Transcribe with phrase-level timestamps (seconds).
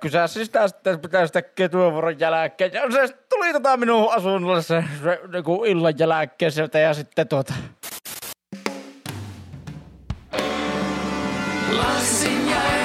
[0.00, 2.72] Kyllä siis tästä pitäisi tekee työvuoron jälkeen.
[2.72, 7.54] Ja se tuli tota minun asunnolle se, se niinku illan jälkeen sieltä ja sitten tuota.
[11.72, 12.79] Lassin ja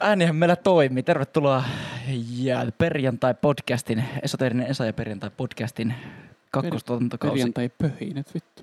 [0.00, 1.02] Äänihän meillä toimii.
[1.02, 1.64] Tervetuloa
[2.30, 5.94] ja perjantai-podcastin, esoterinen Esa ja perjantai-podcastin
[6.50, 7.32] kakkostuotantokausi.
[7.32, 8.62] Perjantai pöhinät vittu.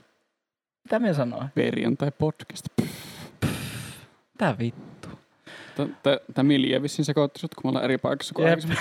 [0.83, 1.49] Mitä me sanoin?
[1.55, 2.65] Perjantai podcast.
[4.37, 5.09] Tää vittu.
[6.33, 8.77] Tämä Milja vissiin sekoitti sut, kun me ollaan eri paikassa kuin aikaisemmin.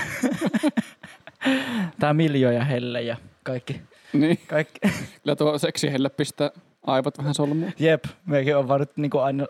[2.01, 3.81] Tää Miljo ja Helle ja kaikki.
[4.13, 4.81] Niin, kaikki.
[5.23, 6.51] kyllä tuo seksi heillä pistää
[6.87, 7.73] aivot vähän solmuun.
[7.79, 9.47] Jep, mekin on vaan nyt niinku aina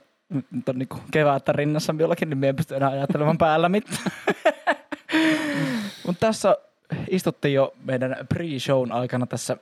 [0.50, 4.12] nyt on niinku kevättä rinnassa jollakin, niin me ei pysty enää ajattelemaan päällä mitään.
[6.06, 6.56] Mutta tässä
[7.10, 9.56] istuttiin jo meidän pre-shown aikana tässä,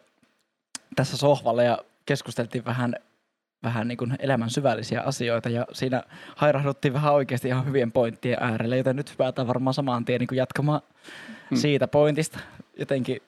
[0.97, 2.97] tässä sohvalla ja keskusteltiin vähän,
[3.63, 6.03] vähän niin kuin elämän syvällisiä asioita ja siinä
[6.37, 10.39] hairahduttiin vähän oikeasti ihan hyvien pointtien äärelle, joten nyt päätään varmaan samaan tien niin kuin
[10.39, 10.81] jatkamaan
[11.51, 11.59] Hmm.
[11.59, 12.39] siitä pointista.
[12.79, 13.23] Jotenkin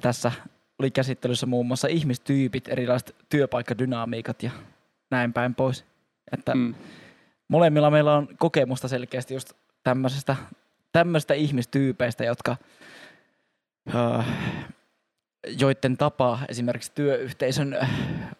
[0.00, 0.32] tässä
[0.78, 4.50] oli käsittelyssä muun muassa ihmistyypit, erilaiset työpaikkadynamiikat ja
[5.10, 5.84] näin päin pois.
[6.32, 6.60] Että mm.
[6.60, 6.74] Mm.
[7.48, 9.52] molemmilla meillä on kokemusta selkeästi just
[9.84, 10.36] tämmöisestä,
[10.92, 12.56] tämmöistä ihmistyypeistä, jotka
[13.94, 14.26] äh,
[15.46, 17.78] joiden tapa esimerkiksi työyhteisön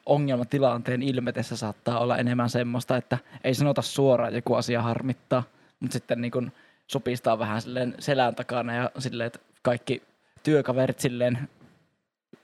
[0.07, 5.43] ongelmatilanteen ilmetessä saattaa olla enemmän semmoista, että ei sanota suoraan, joku asia harmittaa,
[5.81, 6.53] mutta sitten niin kun
[6.87, 10.03] supistaa vähän silleen selän takana ja silleen, että kaikki
[10.43, 11.49] työkaverit silleen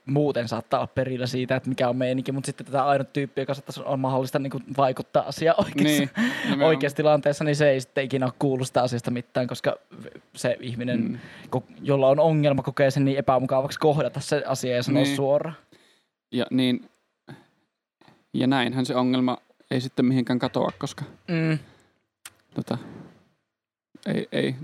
[0.09, 3.53] muuten saattaa olla perillä siitä, että mikä on meininki, mutta sitten tätä ainut tyyppi, joka
[3.85, 6.09] on mahdollista niin kuin vaikuttaa asiaan oikeassa, Niin,
[6.43, 6.67] nimenomaan.
[6.67, 9.75] oikeassa tilanteessa, niin se ei sitten ikinä ole kuullut sitä asiasta mitään, koska
[10.35, 11.17] se ihminen, Mm.
[11.81, 15.07] jolla on ongelma, kokee sen niin epämukavaksi kohdata se asia ja sanoa Niin.
[15.07, 15.15] niin.
[15.15, 15.55] suoraan.
[16.31, 16.89] Ja, niin,
[18.33, 19.37] ja näinhän se ongelma
[19.71, 21.59] ei sitten mihinkään katoa, koska Mm.
[22.53, 22.77] tota,
[24.05, 24.55] ei, ei,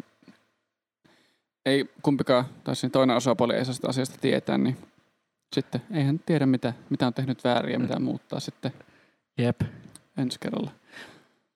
[1.66, 4.78] ei kumpikaan, tai toinen osapuoli ei saa sitä asiasta tietää, niin
[5.56, 8.72] sitten eihän tiedä, mitä, mitä on tehnyt väärin ja mitä muuttaa sitten
[9.38, 9.62] Jep.
[10.18, 10.72] ensi kerralla.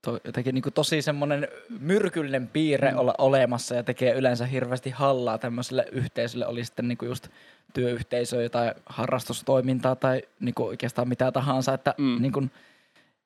[0.02, 1.48] To, jotenkin niin tosi semmoinen
[1.80, 2.98] myrkyllinen piirre Mm.
[2.98, 7.28] olla olemassa ja tekee yleensä hirveästi hallaa tämmöiselle yhteisölle, oli sitten niin just
[7.74, 12.22] työyhteisöä tai harrastustoimintaa tai niin oikeastaan mitä tahansa, että Mm.
[12.22, 12.52] niin kuin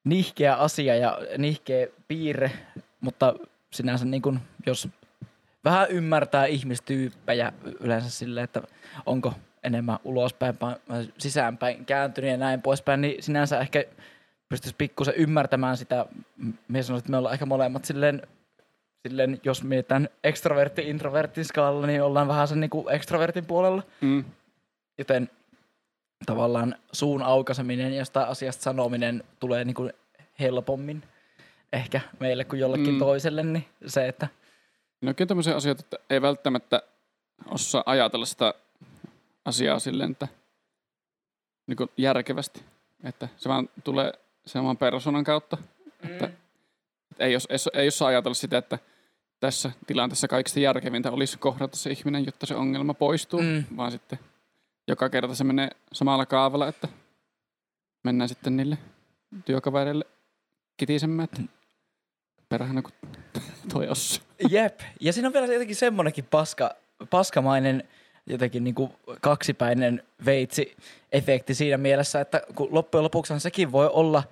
[0.03, 2.51] nihkeä asia ja nihkeä piirre,
[3.01, 3.33] mutta
[3.71, 4.87] sinänsä niin kuin, jos
[5.63, 8.61] vähän ymmärtää ihmistyyppejä yleensä silleen, että
[9.05, 9.33] onko
[9.63, 10.55] enemmän ulospäin,
[11.17, 13.83] sisäänpäin kääntynyt ja näin poispäin, niin sinänsä ehkä
[14.49, 16.05] pystyisi pikkusen ymmärtämään sitä.
[16.67, 18.21] Mie sanoisin, että me ollaan ehkä molemmat silleen,
[19.07, 23.83] silleen jos mietitään extrovertti introvertin skaalalla, niin ollaan vähän sen niin extrovertin puolella.
[24.01, 24.23] Mm.
[24.97, 25.29] Joten
[26.25, 29.93] tavallaan suun aukaiseminen ja jostain asiasta sanominen tulee niin kuin
[30.39, 31.03] helpommin
[31.73, 32.99] ehkä meille kuin jollekin Mm.
[32.99, 34.27] toiselle, niin se, että
[35.01, 36.81] Ne onkin tämmöisiä asioita, että ei välttämättä
[37.49, 38.53] osaa ajatella sitä
[39.45, 40.27] asiaa silleen, että
[41.67, 42.63] niin kuin järkevästi.
[43.03, 44.13] Että se vaan tulee
[44.45, 45.57] sen oman persoonan kautta.
[46.03, 46.25] Että,
[47.11, 48.79] että ei, jos, ei, ei osaa ajatella sitä, että
[49.39, 53.63] tässä tilanteessa kaikista järkevintä olisi kohdata se ihminen, jotta se ongelma poistuu, Mm.
[53.77, 54.19] vaan sitten
[54.87, 56.87] joka kerta se menee samalla kaavalla, että
[58.03, 58.77] mennään sitten niille
[59.45, 60.05] työkavereille
[60.77, 61.41] kitisemään, että
[62.49, 62.93] perhana kuin
[63.73, 63.87] toi.
[64.49, 64.79] Jep.
[64.99, 66.75] Ja siinä on vielä jotenkin semmoinenkin paska,
[67.09, 67.89] paskamainen
[68.25, 68.91] jotenkin niin kuin
[69.21, 74.23] kaksipäinen veitsi-efekti siinä mielessä, että kun loppujen lopuksi sekin voi olla,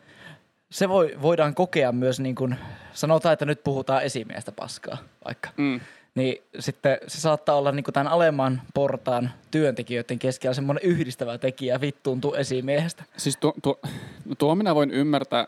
[0.72, 2.56] se voi, voidaan kokea myös niin kuin,
[2.94, 5.50] sanotaan, että nyt puhutaan esimiestä paskaa vaikka.
[5.58, 5.80] Mm.
[6.16, 11.82] Niin sitten se saattaa olla niin kuin tämän alemman portaan työntekijöiden keskellä semmoinen yhdistävä tekijä
[11.82, 13.04] vittuuntuu esimiehestä.
[13.18, 13.80] Siis tuo, tuo,
[14.26, 15.48] no tuo minä voin ymmärtää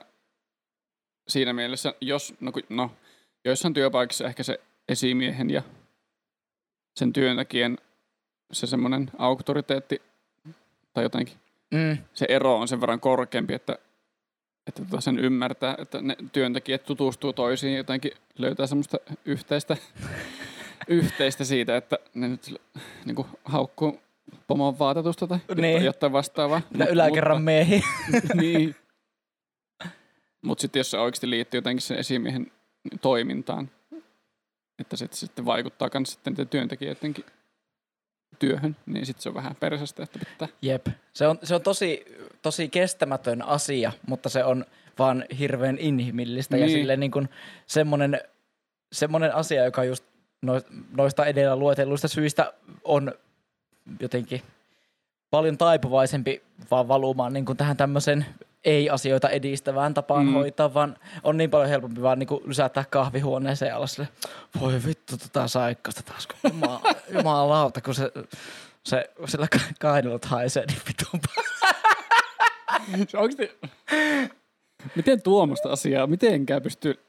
[1.27, 2.91] siinä mielessä, jos, no, no
[3.45, 4.59] joissain työpaikassa ehkä se
[4.89, 5.61] esimiehen ja
[6.99, 7.77] sen työntekijän
[8.53, 10.01] se semmoinen auktoriteetti
[10.93, 11.37] tai jotenkin
[11.71, 11.97] Mm.
[12.13, 13.77] se ero on sen verran korkeampi, että,
[14.67, 19.77] että tota sen ymmärtää, että ne työntekijät tutustuu toisiin jotenkin löytää semmoista yhteistä,
[20.87, 22.55] yhteistä siitä, että ne nyt
[23.05, 24.01] niin kuin, haukkuu
[24.47, 25.83] pomon vaatetusta tai Niin.
[25.83, 26.61] jotain vastaavaa.
[26.71, 27.83] Mitä Mut- yläkerran miehiä.
[28.41, 28.75] niin.
[30.41, 32.51] Mutta sitten jos se oikeasti liittyy jotenkin sen esimiehen
[33.01, 33.71] toimintaan,
[34.79, 37.25] että se sitten vaikuttaa myös sitten työntekijöidenkin
[38.39, 40.47] työhön, niin sitten se on vähän persästä, että pitää.
[40.61, 40.87] Jep.
[41.13, 42.05] Se on, se on tosi,
[42.41, 44.65] tosi kestämätön asia, mutta se on
[44.99, 46.77] vaan hirveän inhimillistä ja Niin.
[46.79, 47.29] sille niin kuin
[47.67, 48.21] semmoinen,
[48.91, 50.03] semmoinen asia, joka just
[50.41, 50.65] nois-
[50.97, 52.53] noista edellä luetelluista syistä
[52.83, 53.11] on
[53.99, 54.41] jotenkin
[55.31, 58.25] paljon taipuvaisempi vaan valumaan niin kuin tähän tämmöisen
[58.65, 60.33] ei-asioita edistävään tapaan Mm.
[60.33, 64.07] hoitaa, vaan on niin paljon helpompi vaan niin lysätä kahvihuoneeseen alla sille,
[64.59, 66.81] voi vittu tota saikkasta taas, kun jumala,
[67.17, 68.11] jumalauta, kun se,
[68.83, 71.21] se sillä ka- kainulut haisee niin vitun
[73.09, 73.57] Se oikeasti...
[74.95, 76.99] Miten tuommoista asiaa, mitenkään pystyy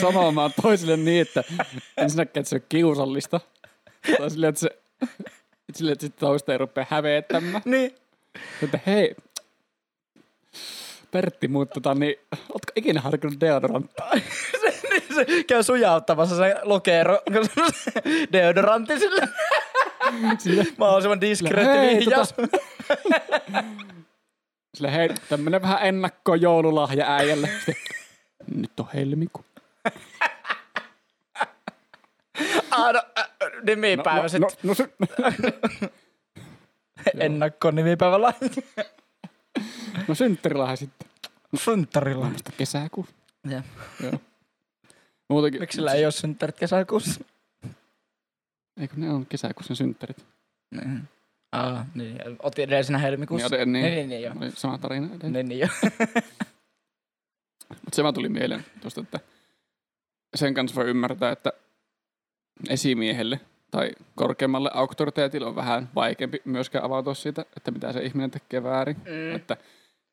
[0.00, 1.44] sanomaan toisille niin, että
[1.96, 3.40] ensinnäkään, että se on kiusallista.
[4.18, 4.68] Tai silleen, että se
[5.74, 7.62] silleen, että sitten toista ei rupea häveettämään.
[7.64, 7.94] Niin.
[8.62, 9.14] Että hei,
[11.10, 14.04] Pertti, mutta tota, niin, ootko ikinä harkinnut deodoranttia?
[15.14, 17.18] se käy sujauttamassa se lokero
[18.32, 19.28] deodorantti sille.
[20.38, 22.34] Sille, Mahdollisimman diskreetti Hei, vihjaus.
[22.34, 23.64] tota-
[24.74, 27.48] sille hei, tämmönen vähän ennakko joululahja äijälle.
[28.54, 29.44] Nyt on helmikuu.
[32.70, 33.28] Ah, no, äh,
[33.66, 34.50] nimipäivä no, sitten.
[34.62, 34.74] no, no,
[37.04, 38.32] se, Ennakko nimipäivällä.
[40.08, 41.08] No synttärilahja sitten.
[41.54, 42.30] Synttärillä.
[42.32, 43.14] Vasta kesäkuussa.
[43.50, 43.62] Ja.
[44.02, 44.12] Joo.
[45.28, 45.60] Muutenkin.
[45.60, 47.24] Miksi sillä ei ole synttärit kesäkuussa?
[48.80, 50.24] Eikö ne on kesäkuussa ne synttärit?
[50.70, 51.08] Niin.
[51.52, 52.18] Ah, niin.
[52.42, 53.48] Otin edellisenä helmikuussa.
[53.48, 54.34] Niin, niin, niin, niin, niin, joo.
[54.40, 55.32] Oli sama tarina edelleen.
[55.32, 55.68] Niin, niin, joo.
[57.68, 59.20] Mutta se vaan tuli mieleen tuosta, että
[60.34, 61.52] sen kanssa voi ymmärtää, että
[62.68, 63.40] esimiehelle
[63.70, 68.96] tai korkeammalle auktoriteetille on vähän vaikeampi myöskään avautua siitä, että mitä se ihminen tekee väärin.
[68.96, 69.36] Mm.
[69.36, 69.56] Että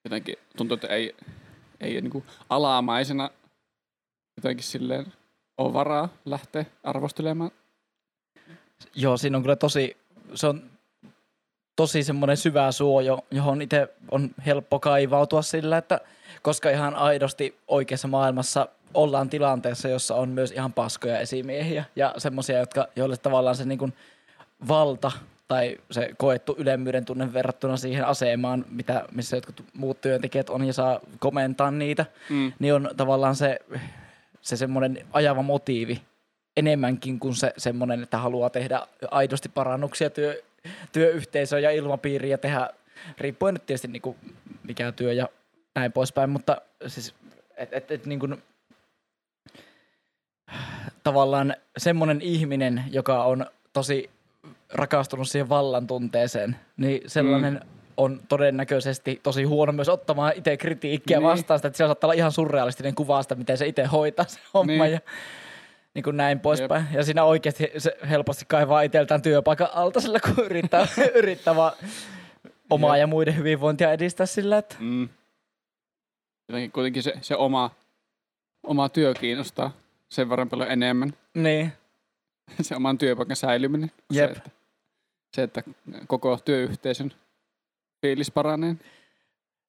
[0.07, 1.15] jotenkin tuntuu, että ei,
[1.79, 3.29] ei niin alamaisena
[4.37, 5.13] jotenkin silleen
[5.57, 7.51] ole varaa lähteä arvostelemaan.
[8.95, 9.97] Joo, siinä on kyllä tosi,
[10.33, 10.63] se on
[11.75, 15.99] tosi semmoinen syvä suo, jo- johon itse on helppo kaivautua sillä, että
[16.41, 22.59] koska ihan aidosti oikeassa maailmassa ollaan tilanteessa, jossa on myös ihan paskoja esimiehiä ja semmoisia,
[22.59, 23.93] jotka, joille tavallaan se niin kuin
[24.67, 25.11] valta
[25.47, 30.73] tai se koettu ylemmyyden tunne verrattuna siihen asemaan, mitä, missä jotkut muut työntekijät on ja
[30.73, 32.53] saa komentaa niitä, Mm.
[32.59, 33.59] niin on tavallaan se,
[34.41, 36.01] se semmoinen ajava motiivi
[36.57, 40.41] enemmänkin kuin se semmoinen, että haluaa tehdä aidosti parannuksia työ,
[40.91, 42.69] työyhteisöön ja ilmapiiriin ja tehdä,
[43.17, 44.17] riippuen nyt tietysti niin kuin
[44.63, 45.29] mikä työ ja
[45.75, 47.13] näin poispäin, mutta siis
[47.57, 48.43] et, et, et niin kuin,
[51.03, 54.09] tavallaan semmoinen ihminen, joka on tosi
[54.73, 57.69] rakastunut siihen vallan tunteeseen, niin sellainen mm.
[57.97, 61.27] on todennäköisesti tosi huono myös ottamaan itse kritiikkiä Niin.
[61.27, 64.39] vastaan sitä, että siellä saattaa olla ihan surrealistinen kuva sitä, miten se itse hoitaa se
[64.53, 64.91] homma Niin.
[64.93, 64.99] ja
[65.93, 66.85] niin kuin näin poispäin.
[66.93, 71.73] Ja siinä oikeasti se helposti kaivaa itseltään työpaikan alta sillä, kun yrittää, yrittää vaan
[72.69, 73.01] omaa Jep.
[73.01, 75.09] ja muiden hyvinvointia edistää sillä, että Mm.
[76.49, 77.71] Jotenkin kuitenkin se, se oma,
[78.63, 79.71] oma työ kiinnostaa
[80.09, 81.13] sen verran paljon enemmän.
[81.33, 81.73] niin,
[82.61, 83.91] se oman työpaikan säilyminen.
[84.11, 84.31] Jep.
[84.33, 84.49] Se, että,
[85.37, 85.63] se, että
[86.07, 87.13] koko työyhteisön
[88.01, 88.75] fiilis paranee.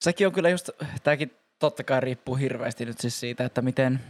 [0.00, 0.70] sekin on kyllä just,
[1.03, 4.00] tämäkin totta kai riippuu hirveästi nyt siis siitä, että miten,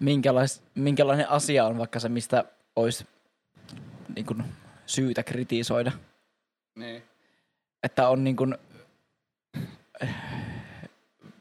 [0.00, 2.44] minkälais, minkälainen asia on vaikka se, mistä
[2.76, 3.06] olisi
[4.16, 4.44] niin kuin,
[4.86, 5.92] syytä kritisoida.
[6.78, 7.02] Niin.
[7.82, 8.58] Että on niin kuin,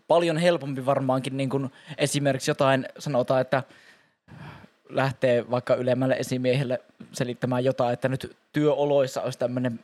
[0.07, 3.63] paljon helpompi varmaankin niin kuin esimerkiksi jotain, sanotaan, että
[4.89, 9.79] lähtee vaikka ylemmälle esimiehelle selittämään jotain, että nyt työoloissa olisi tämmöinen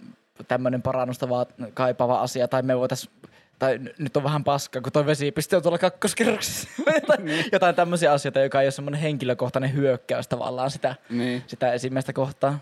[0.48, 3.14] tämmöinen parannusta vaan kaipaava asia, tai me voitaisiin
[3.60, 6.68] tai nyt on vähän paskaa, kun toi vesipiste on tuolla kakkoskerroksessa.
[7.02, 12.14] jotain, jotain tämmöisiä asioita, joka ei ole semmoinen henkilökohtainen hyökkäys tavallaan sitä, Niin, sitä esimiestä
[12.14, 12.62] kohtaan.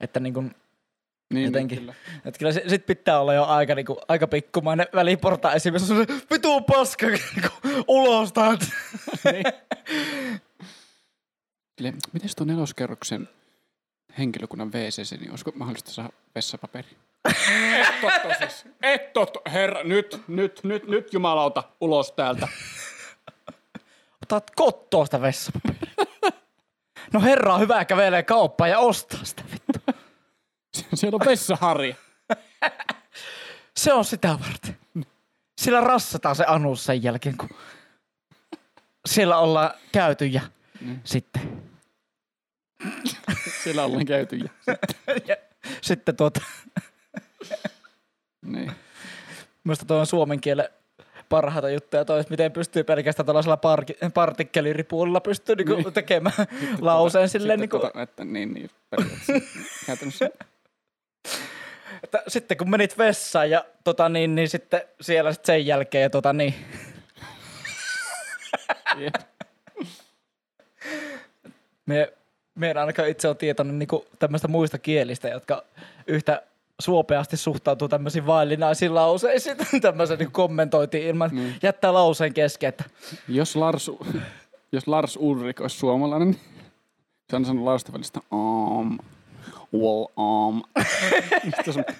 [0.00, 0.54] Että niin kuin,
[1.32, 1.76] niin, Jotenkin.
[1.76, 1.94] Niin, kyllä.
[2.24, 5.90] että kyllä sit, sit pitää olla jo aika, niin kuin, aika pikkumainen väliporta esimies.
[5.90, 7.20] On se vitu paska niin
[7.62, 8.32] kuin, ulos
[9.32, 9.44] niin.
[11.76, 13.28] Silleen, Mites tuon neloskerroksen
[14.18, 16.88] henkilökunnan WCC, niin olisiko mahdollista saada vessapaperi?
[17.80, 18.64] Et totta siis.
[18.82, 19.40] Et totta.
[19.50, 22.48] Herra, nyt, nyt, nyt, nyt jumalauta, ulos täältä.
[24.22, 25.94] Otat kottoa sitä vessapaperia.
[27.12, 30.02] No herra on hyvä kävelee kauppaan ja ostaa sitä vittu.
[30.94, 31.94] Siellä on vessaharja.
[33.76, 34.78] Se on sitä varten.
[35.60, 37.48] Sillä rassataan se anus sen jälkeen, kun
[39.06, 40.40] siellä ollaan käyty ja
[40.80, 41.00] Mm.
[41.04, 41.61] sitten,
[43.64, 44.36] Siellä ollaan käyty.
[44.36, 44.48] Ja,
[45.28, 45.36] ja
[45.80, 46.40] sitten tuota,
[48.52, 48.72] niin.
[49.64, 50.68] Minusta tuo on suomen kielen
[51.28, 55.92] parhaita juttuja tois, miten pystyy pelkästään tällaisella parki- partikkeliripuulla pystyy niinku Niin.
[55.92, 59.32] tekemään Sitten lauseen tota- silleen sitten niinku, tota, että niin, niin, periaatteessa
[59.86, 60.30] käytännössä.
[62.04, 66.10] että sitten kun menit vessaan ja tota niin, niin sitten siellä sit sen jälkeen ja
[66.10, 66.54] tota niin,
[68.96, 69.14] Jep.
[71.86, 72.12] me,
[72.62, 75.64] me en ainakaan itse ole tietoinen niinku tämmöistä muista kielistä, jotka
[76.06, 76.42] yhtä
[76.80, 79.56] suopeasti suhtautuu tämmöisiin vaillinaisiin lauseisiin.
[79.82, 81.54] Tämmöisen niin kommentoitiin ilman, Niin.
[81.62, 82.84] jättää lauseen kesken, että
[83.28, 83.90] Jos Lars,
[84.72, 86.40] jos Lars Ulrik olisi suomalainen, niin
[87.30, 88.98] se on sanonut lausta välistä um,
[89.74, 90.62] well, um.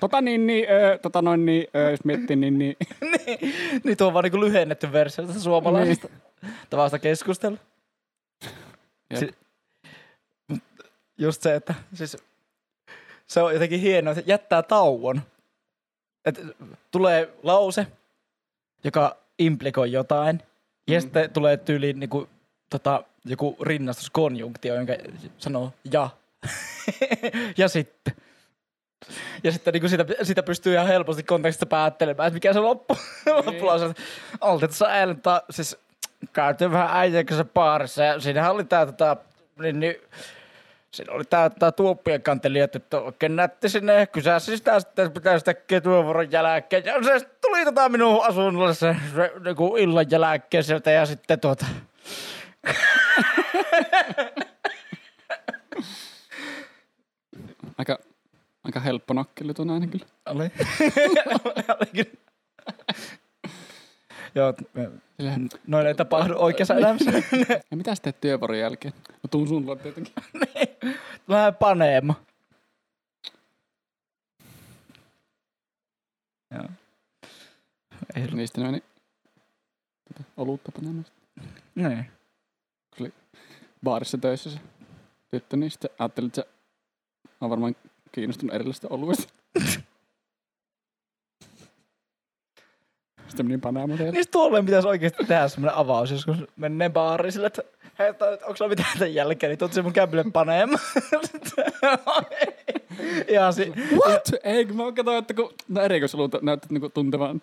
[0.00, 2.76] Tota niin, niin, ö, tota noin niin, ö, jos miettii, niin, niin.
[3.26, 3.54] niin,
[3.84, 6.08] niin tuo on vaan niin lyhennetty versio tästä suomalaisesta
[6.70, 7.58] tavasta keskustella.
[9.10, 9.18] Jep.
[9.20, 9.34] Si-
[11.18, 12.16] just se, että siis
[13.26, 15.22] se on jotenkin hienoa, että jättää tauon.
[16.24, 16.40] Et
[16.90, 17.86] tulee lause,
[18.84, 20.42] joka implikoi jotain,
[20.88, 21.02] ja Mm.
[21.02, 22.28] sitten tulee tyyliin niinku,
[22.70, 24.92] tota, joku rinnastuskonjunktio, jonka
[25.38, 26.10] sanoo ja.
[27.56, 28.14] ja sitten.
[29.44, 32.96] Ja sitten niin sitä, sitä pystyy ihan helposti kontekstista päättelemään, että mikä se loppu,
[33.46, 33.94] loppulause on.
[34.40, 35.76] Oltiin tuossa eilen, siis
[36.32, 39.16] käytiin vähän äijän kanssa baarissa ja siinähän oli tää tota,
[39.58, 39.94] niin, niin,
[40.94, 45.80] siinä oli tää, tää tuoppien kantelijat, että oikein nätti sinne, kysäsi sitä sitten, pitäisi tekee
[45.80, 46.84] työvuoron jälkeen.
[46.84, 51.66] Ja se tuli tota minun asunnolle se, se niinku illan jälkeen sieltä ja sitten tuota,
[57.78, 57.98] Aika,
[58.64, 60.06] aika helppo nokkeli tuon ääni kyllä.
[60.26, 60.44] oli,
[61.78, 62.22] oli kyllä.
[64.34, 64.90] Joo, me-
[65.66, 67.10] noin ei tapahdu oikeassa elämässä.
[67.70, 68.94] ja mitä sä teet työvuoron jälkeen?
[69.08, 70.14] Mä tuun sun luo tietenkin.
[71.28, 72.14] Vähän paneema.
[76.50, 76.68] Joo.
[78.16, 78.82] Ei, Niistä ne meni
[80.36, 81.04] olutta panemaan.
[81.74, 82.06] niin.
[83.84, 84.58] baarissa töissä se
[85.30, 86.48] tyttö, niin sitten ajattelin, että se
[87.40, 87.76] on varmaan
[88.12, 89.32] kiinnostunut erilaisista oluista.
[93.32, 94.12] Sitten menin panaamaan teille.
[94.12, 97.62] Niistä tuolle pitäisi oikeasti tehdä semmoinen avaus, joskus menee baariin sille, että
[97.98, 98.08] hei,
[98.42, 100.78] onko sulla mitään tämän jälkeen, niin tuut se mun kämpille paneema.
[103.28, 103.72] Ihan si-
[104.06, 104.22] What?
[104.44, 107.40] Ei, kun mä katsoin, että kun no erikoisoluita näyttää niinku tuntevan.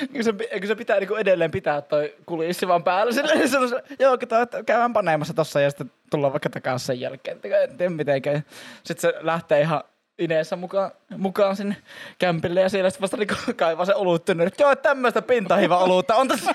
[0.00, 3.58] Eikö se, eikö se pitää niinku edelleen pitää toi kulissi vaan päällä sille, niin se
[3.58, 7.38] on se, joo, kato, että käydään paneemassa tossa ja sitten tullaan vaikka takaisin sen jälkeen.
[7.62, 8.44] En tiedä mitenkään.
[8.84, 9.82] Sitten se lähtee ihan
[10.18, 11.76] Ineessä mukaan, mukaan sinne
[12.18, 14.50] kämpille ja siellä sitten vasta niinku kaivaa se olut tynnyri.
[14.58, 16.52] Joo, tämmöistä pintahiva olutta on tässä.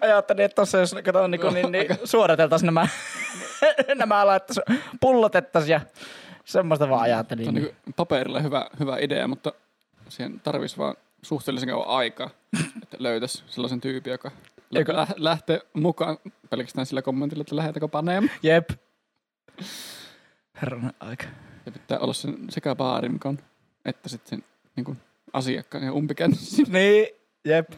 [0.00, 2.88] Ajattelin, että tossa jos kato, niin, niin, niin suoriteltaisiin nämä,
[3.94, 4.64] nämä laittaisiin,
[5.00, 5.80] pullotettaisiin ja
[6.44, 7.44] semmoista vaan ajattelin.
[7.44, 9.52] Se on niinku paperilla hyvä, hyvä idea, mutta
[10.08, 12.30] siihen tarvitsisi vaan suhteellisen kauan aikaa,
[12.82, 16.18] että löytäisi sellaisen tyypin, joka lä- lähtee mukaan
[16.50, 18.30] pelkästään sillä kommentilla, että lähetäkö paneemaan.
[18.42, 18.70] Jep.
[20.62, 21.24] Herran aika.
[21.66, 23.38] Ja pitää olla sen sekä baarimkon
[23.84, 24.44] että sitten sen
[24.76, 24.98] niin kuin
[25.32, 26.62] asiakkaan ja umpikännissä.
[26.72, 27.06] Niin,
[27.44, 27.72] jep.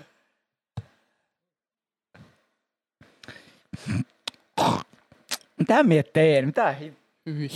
[5.59, 6.47] Mitä mie teen?
[6.47, 6.97] Mitä hi...
[7.27, 7.49] Hyi.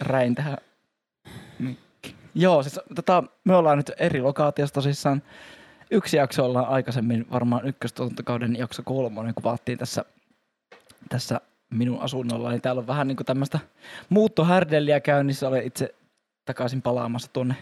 [0.00, 0.58] Räin tähän
[1.58, 2.16] mikki.
[2.34, 5.22] Joo, siis tota, me ollaan nyt eri lokaatiossa tosissaan.
[5.90, 10.04] Yksi jakso ollaan aikaisemmin, varmaan ykköstuotantokauden jakso kolmonen, kuvattiin tässä,
[11.08, 12.50] tässä minun asunnolla.
[12.50, 13.58] Niin täällä on vähän niin tämmöistä
[14.08, 15.48] muuttohärdelliä käynnissä.
[15.48, 15.94] Olen itse
[16.44, 17.54] takaisin palaamassa tuonne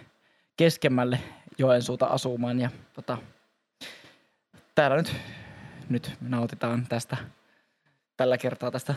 [0.57, 1.19] keskemmälle
[1.59, 2.61] Joensuuta asumaan.
[2.61, 3.19] Ja tota,
[4.75, 5.17] täällä nyt,
[5.89, 7.17] nyt nautitaan tästä
[8.17, 8.95] tällä kertaa tästä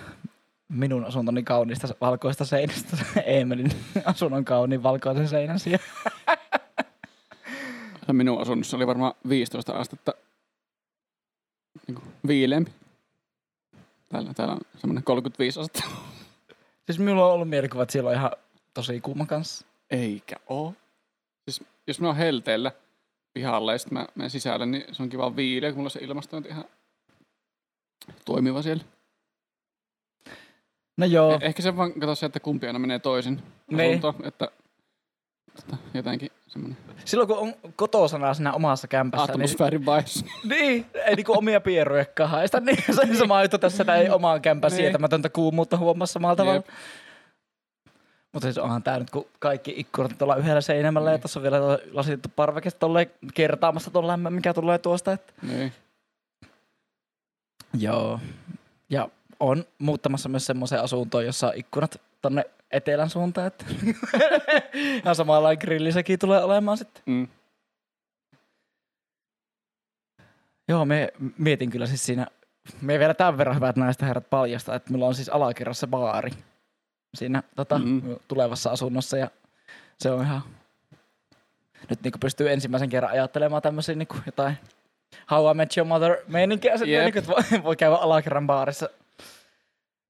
[0.69, 2.97] minun asuntoni kauniista valkoista seinästä.
[3.25, 3.71] Eemelin
[4.05, 5.83] asunnon kauniin valkoisen seinän sijaan.
[8.11, 10.13] Minun asunnossa oli varmaan 15 astetta
[11.87, 11.97] niin
[12.27, 12.71] viileämpi.
[14.09, 15.89] Täällä, täällä on semmoinen 35 astetta.
[16.85, 18.31] Siis minulla on ollut mielikuva, että siellä on ihan
[18.73, 19.65] tosi kuuma kanssa.
[19.89, 20.73] Eikä oo.
[21.49, 22.71] Siis jos mä oon helteellä
[23.33, 26.49] pihalla ja sitten mä menen sisälle, niin se on kiva viileä, kun mulla se ilmastointi
[26.49, 26.65] ihan
[28.25, 28.83] toimiva siellä.
[30.97, 33.89] No joo, Eh- Ehkä se vaan kato se, että kumpi aina menee toisin Niin.
[33.89, 34.51] asuntoon, että,
[35.59, 40.25] että jotenkin semmoinen silloin kun on kotosana siinä omassa kämpässä, niin, atmosfäärin vaihdos.
[40.49, 44.71] niin, ei niinku omia pieruja haista, niin se on sama juttu tässä, ei omaan kämpään
[44.71, 44.77] Niin.
[44.77, 46.55] sietämätöntä kuumuutta huomassa samalla tavalla.
[46.55, 46.67] Jep.
[48.33, 51.21] Mutta siis onhan tää nyt, kun kaikki ikkunat tuolla yhdellä seinämällä ja Niin.
[51.21, 51.59] tuossa on vielä
[51.91, 55.11] lasitettu parveke tolleen kertaamassa tuon lämmön, mikä tulee tuosta.
[55.13, 55.73] Että Niin.
[57.79, 58.19] Joo.
[58.89, 59.09] Ja
[59.39, 63.47] on muuttamassa myös semmoiseen asuntoon, jossa ikkunat tonne etelän suuntaan.
[63.47, 63.65] Että
[65.03, 67.03] ihan samanlainen grilli sekin tulee olemaan sitten.
[67.05, 67.27] Mm.
[70.67, 72.27] Joo, me mietin kyllä siis siinä,
[72.81, 76.31] me vielä tämän verran hyvät näistä herrat paljasta, että mulla on siis alakerrassa baari
[77.17, 77.87] siinä tota, Mhm.
[77.87, 78.15] mm-hmm.
[78.27, 79.27] tulevassa asunnossa ja
[79.99, 80.41] se on ihan,
[81.89, 84.57] nyt niin pystyy ensimmäisen kerran ajattelemaan tämmöisiä niin jotain
[85.31, 87.03] How I Met Your Mother meininkiä, sitten, Jep.
[87.05, 88.89] niin että voi, voi käydä alakerran baarissa,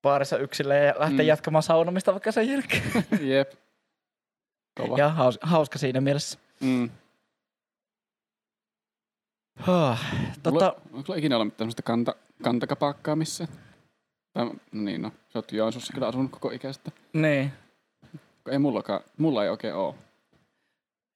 [0.08, 1.28] baarissa yksilleen ja lähteä Mm.
[1.28, 2.84] jatkamaan saunomista vaikka sen jälkeen.
[3.32, 3.52] Jep.
[4.78, 4.98] Kova.
[4.98, 6.40] ja haus, hauska siinä mielessä.
[6.60, 6.90] Mm.
[9.68, 9.98] Huh.
[10.44, 10.76] Tota...
[10.94, 13.50] Onko sulla ikinä ollut tämmöistä kanta, kantakapakkaa missään?
[14.34, 16.92] Tai, niin no, sä oot Joensuussa kyllä asunut koko ikäistä.
[17.14, 17.52] niin.
[18.52, 19.96] Ei mullakaan, mulla ei oikein oo.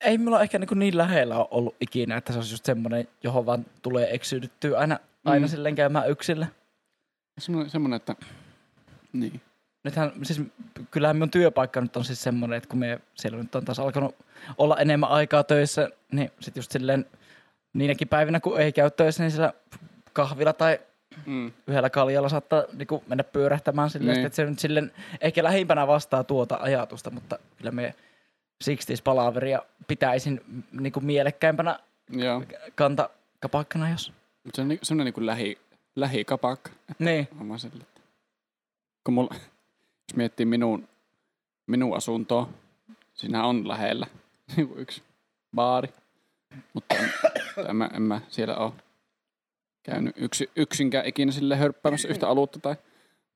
[0.01, 3.45] Ei mulla ehkä niin, niin lähellä ole ollut ikinä, että se olisi just semmoinen, johon
[3.45, 5.49] vaan tulee eksydyttyä aina, aina Mm.
[5.49, 6.47] silleen käymään yksillä.
[7.39, 8.15] Semmoinen, semmoinen että...
[9.13, 9.41] Niin.
[9.83, 10.41] Nythän siis
[10.91, 14.15] kyllähän minun työpaikka nyt on siis semmoinen, että kun me siellä nyt on taas alkanut
[14.57, 17.05] olla enemmän aikaa töissä, niin sitten just silleen
[17.73, 19.53] niinäkin päivinä, kun ei käy töissä, niin siellä
[20.13, 20.79] kahvilla tai
[21.25, 21.51] Mm.
[21.67, 24.25] yhdellä kaljalla saattaa niinku mennä pyörähtämään silleen, Niin.
[24.25, 24.91] että se nyt silleen
[25.21, 27.95] ehkä lähimpänä vastaa tuota ajatusta, mutta kyllä me
[28.65, 30.41] 60 palaveria pitäisin
[30.71, 32.43] niinku mielekkäimpänä Joo.
[32.75, 34.13] kanta kapakkana, jos.
[34.53, 35.57] Se on ni- semmoinen niinku lähi,
[35.95, 36.71] lähikapakka.
[36.99, 37.27] Niin.
[37.41, 37.83] Oma sille.
[39.03, 39.35] Kun mulla,
[40.09, 40.87] jos miettii minun,
[41.67, 42.49] minun asuntoa,
[43.13, 44.07] siinä on lähellä
[44.55, 45.01] niinku yksi
[45.55, 45.89] baari.
[46.73, 47.11] Mutta en,
[47.69, 48.71] en, mä, en mä siellä ole
[49.83, 52.75] käynyt yksi, yksinkään ikinä sille hörppäämässä yhtä aluutta tai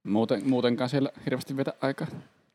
[0.03, 2.07] muuten, muutenkaan siellä hirveästi vietä aikaa.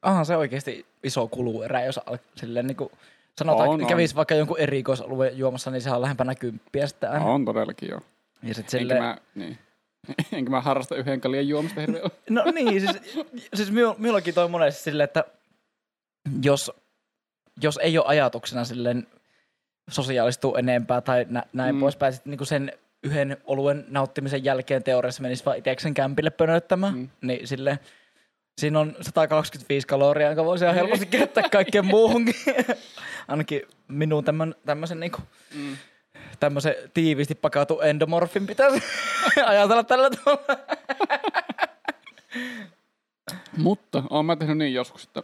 [0.02, 2.92] Onhan se oikeasti iso kuluerä, jos al- silleen niinku
[3.38, 3.86] sanotaan, On, on, on.
[3.88, 7.24] kävisi vaikka jonkun erikoisalueen juomassa, niin sehän on lähempänä kymppiä aina.
[7.24, 8.00] On todellakin joo.
[8.42, 9.58] Ja sit Enkä silleen, mä, niin.
[10.32, 12.10] Enkä mä harrasta yhden kaljan juomista hirveän.
[12.30, 12.98] No niin, siis,
[13.54, 15.24] siis minu- minullakin toi monesti silleen, että
[16.42, 16.72] jos,
[17.62, 19.06] jos ei ole ajatuksena silleen
[19.90, 21.80] sosiaalistua enempää tai nä, näin Mm.
[21.80, 27.08] poispäin, sitten niinku sen yhden oluen nauttimisen jälkeen teoriassa menisi vaan itseksen kämpille pönöttämään, Mm.
[27.22, 27.78] niin silleen
[28.60, 30.84] siinä on 125 kaloria, jonka voisi ihan Niin.
[30.84, 32.34] helposti käyttää kaikkeen muuhunkin.
[33.28, 35.18] Ainakin minun tämmön, tämmöisen niinku,
[35.54, 35.76] Mm.
[36.40, 38.82] Tämmöisen tiiviisti pakatun endomorfin pitäisi
[39.46, 40.58] ajatella tällä tavalla.
[43.56, 45.22] Mutta oon mä tehnyt niin joskus, että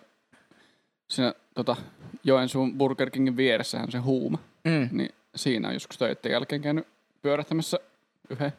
[1.11, 1.77] siinä tota,
[2.25, 4.39] Joensuun Burger Kingin vieressähän se huuma.
[4.65, 4.89] Mm.
[4.93, 6.87] Niin siinä on joskus töiden jälkeen käynyt
[7.23, 7.79] pyörähtämässä
[8.31, 8.53] yhden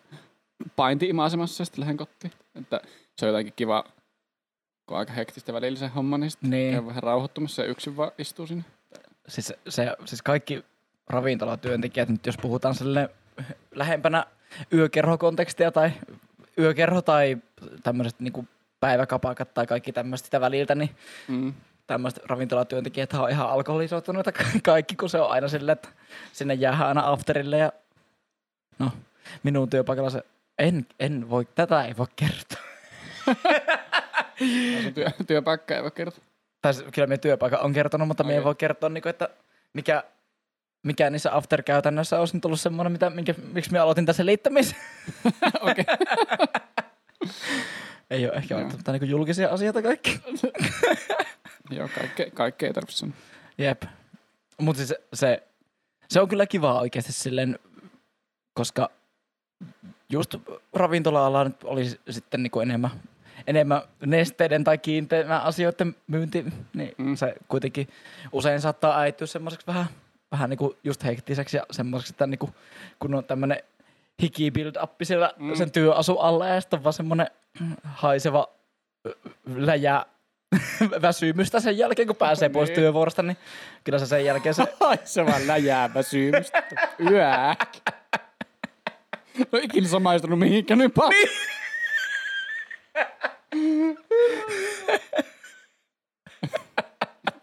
[0.75, 2.31] painti-imaisemassa ja sitten lähden kotiin.
[2.55, 2.81] Että
[3.15, 3.83] se on jotenkin kiva,
[4.85, 6.87] kun on aika hektistä välillä se homma, niin sitten Niin.
[6.87, 8.63] vähän rauhoittumassa ja yksin vaan istuu sinne.
[9.27, 10.63] siis, se, siis kaikki
[11.09, 13.09] ravintolatyöntekijät, nyt jos puhutaan sille
[13.75, 14.25] lähempänä
[14.73, 15.91] yökerhokontekstia tai
[16.59, 17.37] yökerho tai
[17.83, 18.45] tämmöiset niinku
[18.79, 20.89] päiväkapakat tai kaikki tämmöistä sitä väliltä, niin
[21.27, 21.53] Mm.
[21.87, 25.89] tämmöiset ravintolatyöntekijät on ihan alkoholisoituneita ka- kaikki, kun se on aina silleen, että
[26.33, 27.71] sinne jäähän aina afterille ja
[28.79, 28.91] no,
[29.43, 30.23] minun työpaikalla se,
[30.59, 32.61] en, en voi, tätä ei voi kertoa.
[34.83, 36.23] Sun työ, työpaikka ei voi kertoa.
[36.61, 38.33] Tai kyllä meidän työpaikka on kertonut, mutta okay.
[38.33, 39.29] me ei voi kertoa, niin kuin, että
[39.73, 40.03] mikä,
[40.83, 44.77] mikä niissä after-käytännöissä olisi nyt ollut semmoinen, mitä, minkä, miksi me aloitin tässä liittämisen.
[45.71, 45.85] Okei.
[48.09, 48.61] ei ole ehkä Joo.
[48.61, 50.19] välttämättä niin julkisia asioita kaikki.
[51.69, 53.15] Joo, kaikkea, kaikkea ei tarvitse sanoa.
[53.57, 53.83] Jep.
[54.57, 55.43] Mutta siis se,
[56.09, 57.59] se on kyllä kivaa oikeasti silleen,
[58.53, 58.89] koska
[60.09, 60.35] just
[60.73, 62.91] ravintola-ala nyt oli sitten niinku enemmän,
[63.47, 67.15] enemmän nesteiden tai kiinteämmän asioiden myynti, niin mm.
[67.15, 67.87] se kuitenkin
[68.31, 69.85] usein saattaa äityä semmoiseksi vähän,
[70.31, 72.49] vähän niinku just hektiseksi ja semmoiseksi, että niinku,
[72.99, 73.63] kun on tämmöinen
[74.21, 75.55] hiki build up siellä Mm.
[75.55, 77.27] sen työasu alla ja sitten on vaan semmoinen
[77.83, 78.47] haiseva
[79.55, 80.05] läjä
[81.01, 82.75] väsymystä sen jälkeen, kun pääsee pois Niin.
[82.75, 83.37] työvuorosta, niin
[83.83, 86.63] kyllä se sen jälkeen se Ai se vaan läjää väsymystä.
[87.11, 87.55] Yää.
[89.51, 91.27] No ikinä samaistunut mihinkään niin paljon.
[93.53, 93.97] Niin.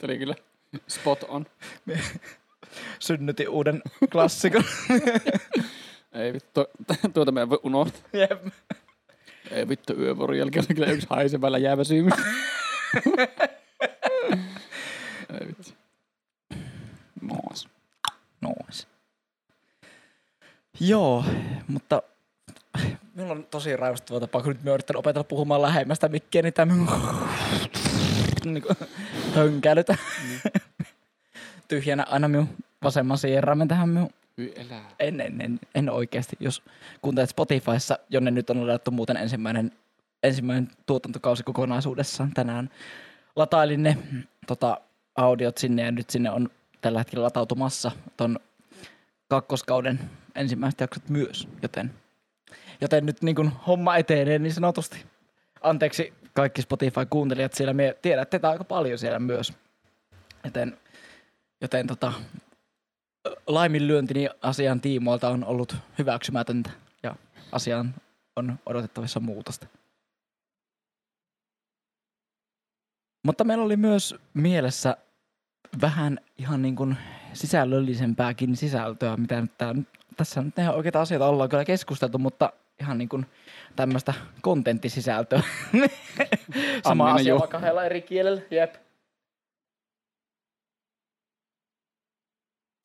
[0.00, 0.34] Tuli kyllä
[0.88, 1.46] spot on.
[2.98, 3.82] Synnytin uuden
[4.12, 4.64] klassikon.
[6.12, 6.64] Ei vittu,
[7.14, 8.02] tuota me voi unohtaa.
[8.12, 8.46] Jep.
[9.50, 12.14] Ei vittu, yövuoron jälkeen oli kyllä yksi haiseva läjää väsymys.
[15.40, 15.72] ei vittu.
[17.20, 17.68] Moos.
[18.40, 18.87] Nois.
[20.80, 21.24] Joo,
[21.68, 22.02] mutta
[23.14, 26.74] minulla on tosi raivostavaa tapaa, kun nyt mä yritän opetella puhumaan lähemmästä mikkiä, niin tämä
[28.44, 28.64] niin
[29.34, 29.96] hönkäilytä.
[31.68, 32.48] Tyhjänä aina minun
[32.83, 34.11] vasemman sieraimen tähän minun.
[34.98, 36.37] En, en, en, en oikeasti.
[36.40, 36.62] Jos
[37.03, 39.72] kuuntelet Spotifyssa, jonne nyt on ladattu muuten ensimmäinen,
[40.22, 42.70] ensimmäinen tuotantokausi kokonaisuudessaan tänään,
[43.37, 43.98] latailin ne
[44.46, 44.81] tota,
[45.16, 46.48] audiot sinne ja nyt sinne on
[46.81, 48.38] tällä hetkellä latautumassa ton
[49.29, 50.00] kakkoskauden
[50.35, 51.90] ensimmäiset jaksot myös, joten
[52.81, 55.05] Joten nyt niin kuin homma etenee niin sanotusti.
[55.62, 59.53] Anteeksi kaikki Spotify-kuuntelijat siellä, me tiedätte aika paljon siellä myös.
[60.44, 60.79] Joten,
[61.60, 62.12] joten tota,
[63.46, 66.70] laiminlyöntini asian tiimoilta on ollut hyväksymätöntä
[67.02, 67.16] ja
[67.52, 67.94] asiaan
[68.36, 69.66] on odotettavissa muutosta.
[73.24, 74.96] Mutta meillä oli myös mielessä
[75.80, 76.96] vähän ihan niin kuin
[77.32, 79.74] sisällöllisempääkin sisältöä, mitä nyt tää,
[80.16, 83.26] tässä nyt ihan oikeita asioita ollaan kyllä keskusteltu, mutta ihan niin kuin
[83.76, 85.42] tämmöistä kontenttisisältöä.
[86.84, 88.83] Sama Amminen asia vaan kahdella eri kielellä, jep.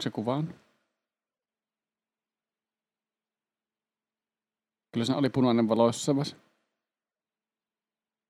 [0.04, 0.56] Se kuva on.
[4.94, 6.36] Kyllä se oli punainen valo jossain vaiheessa.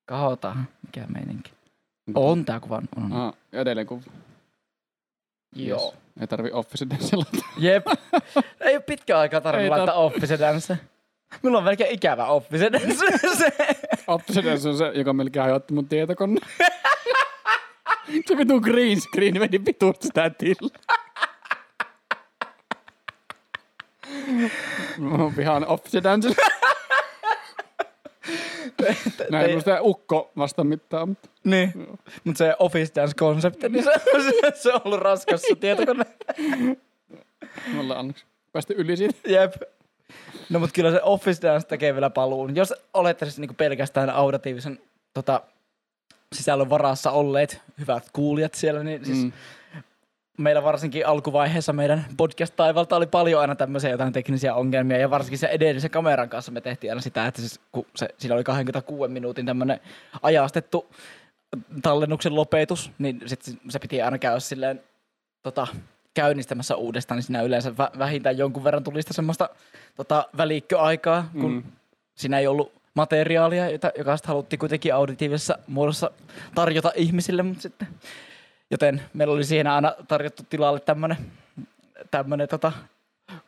[0.06, 1.52] Katsotaan, mikä meininki.
[2.16, 2.82] On tää kuva.
[2.96, 3.14] On.
[3.14, 4.02] Ah, ja edelleen kuva.
[5.56, 5.94] Joo.
[6.22, 7.38] Ei tarvi Office selata.
[7.58, 7.86] Jep.
[8.62, 10.78] Ei ole pitkä aikaa Ei tarvinnut laittaa Office Dance.
[11.44, 13.06] Minulla on melkein ikävä Office Dance.
[14.08, 16.40] Office Dance on se, joka melkein hajotti mun tietokone.
[18.28, 21.09] se vitu green screen meni vitusti sitä tilaa.
[25.20, 26.30] Oon vihaan Office Dance.
[29.30, 31.74] Näin ei- mun sitä ukko vasta mittaa, mutta niin.
[32.24, 36.06] Mutta se Office Dance-konsepti, niin se, se, se on ollut raskas se tietokone.
[37.74, 39.16] me ollaan onneksi päästy yli siitä.
[39.28, 39.54] Jep.
[40.50, 42.56] No mutta kyllä se Office Dance tekee vielä paluun.
[42.56, 44.80] Jos olette siis niinku pelkästään auditiivisen
[45.14, 45.42] tota,
[46.36, 49.32] sisällön varassa olleet hyvät kuulijat siellä, niin siis mm.
[50.40, 55.48] Meillä varsinkin alkuvaiheessa meidän podcast-taivalta oli paljon aina tämmöisiä jotain teknisiä ongelmia ja varsinkin se
[55.48, 59.46] edellisen kameran kanssa me tehtiin aina sitä, että siis, kun se, siinä oli 26 minuutin
[59.46, 59.80] tämmöinen
[60.22, 60.90] ajastettu
[61.82, 64.82] tallennuksen lopetus, niin sit se piti aina käydä silleen
[65.44, 65.68] tota,
[66.14, 69.50] käynnistämässä uudestaan, niin siinä yleensä vä- vähintään jonkun verran tuli sitä semmoista
[69.96, 71.64] tota, välikköaikaa, kun Mm.
[72.16, 76.12] siinä ei ollut materiaalia, jota, joka sitten haluttiin kuitenkin auditiivisessa muodossa
[76.56, 77.88] tarjota ihmisille, mutta sitten,
[78.72, 80.80] joten meillä oli siihen aina tarjottu tilalle
[82.12, 82.72] tämmönen tota,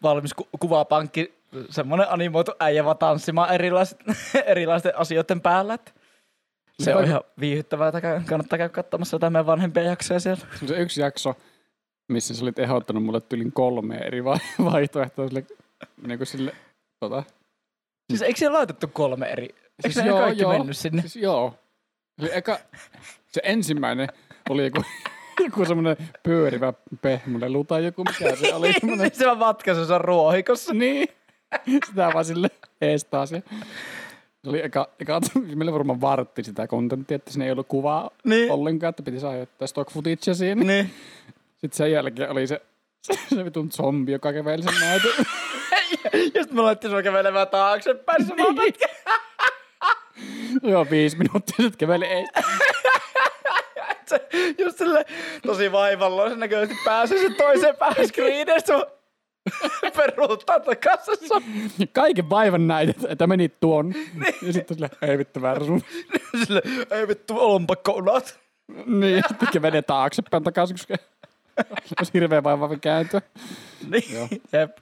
[0.04, 1.34] valmis ku- kuvapankki,
[1.70, 4.00] semmoinen animoitu äijä vaan tanssimaan erilaiset,
[4.46, 5.92] erilaisten asioiden päällä, että
[6.80, 7.92] se on ihan viihyttävää,
[8.26, 10.46] kannattaa käydä katsomassa jotain meidän vanhempia jaksoja siellä.
[10.66, 11.36] Se yksi jakso,
[12.10, 14.38] missä sä olit ehdottanut mulle tylin kolme eri vai-
[14.72, 15.46] vaihtoehtoa sille,
[16.08, 16.56] niin kuin sille
[17.00, 17.24] tota,
[18.12, 19.44] Siis eikö siellä laitettu kolme eri?
[19.44, 20.52] Eikö Siis joo, kaikki joo.
[20.58, 21.02] mennyt sinne?
[21.02, 21.54] Siis joo.
[22.22, 22.60] Eli eka,
[23.28, 24.08] se ensimmäinen
[24.50, 24.84] oli joku,
[25.40, 29.12] joku semmoinen pyörivä pehmonen tai joku, mikä se oli semmoinen.
[29.14, 30.74] se vaan matkassa, se on ruohikossa.
[30.74, 31.08] niin.
[31.86, 32.48] Sitä vaan sille
[32.82, 33.32] ees taas.
[33.32, 33.42] Ja
[34.44, 35.22] se oli eka, eka
[35.56, 38.52] meillä varmaan vartti sitä kontenttia, että siinä ei ollut kuvaa Niin.
[38.52, 40.64] ollenkaan, että piti saada jotain stock footagea siinä.
[40.64, 40.90] Niin.
[41.58, 42.62] Sitten sen jälkeen oli se,
[43.06, 45.12] se, se vitun zombi, joka käveli sen näytön.
[46.14, 48.26] Ja sitten me laitettiin sua kävelemään taaksepäin.
[48.26, 48.86] Se pätkä.
[50.64, 52.26] Joo, viisi minuuttia sitten käveli ei.
[54.12, 55.06] Se just sille
[55.46, 58.74] tosi vaivalloisen näköisesti pääsi sen toiseen päähän screenistä.
[59.98, 61.30] Peruuttaa takaisin.
[61.94, 63.94] Kaiken vaivan näitä, että menit tuon.
[64.42, 65.82] Ja sitten sille, ei vittu väärä sun.
[66.48, 68.40] Sille, ei vittu, lompakko unat.
[68.86, 70.96] Niin, sitten kävelee taaksepäin takaisin, koska
[72.00, 73.22] olisi hirveä vaiva kääntyä.
[73.90, 74.28] Niin, Joo.
[74.54, 74.78] jep,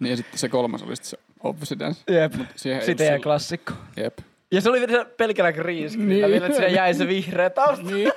[0.00, 2.00] Niin ja sitten se kolmas oli sitten se Office Dance.
[2.14, 2.32] jep.
[2.56, 3.72] Sitä sillä- klassikko.
[3.96, 4.18] Jep.
[4.52, 6.08] Ja se oli vielä pelkällä green Niin.
[6.08, 7.84] vielä, että siinä jäi se vihreä tausta.
[7.84, 8.12] Niin.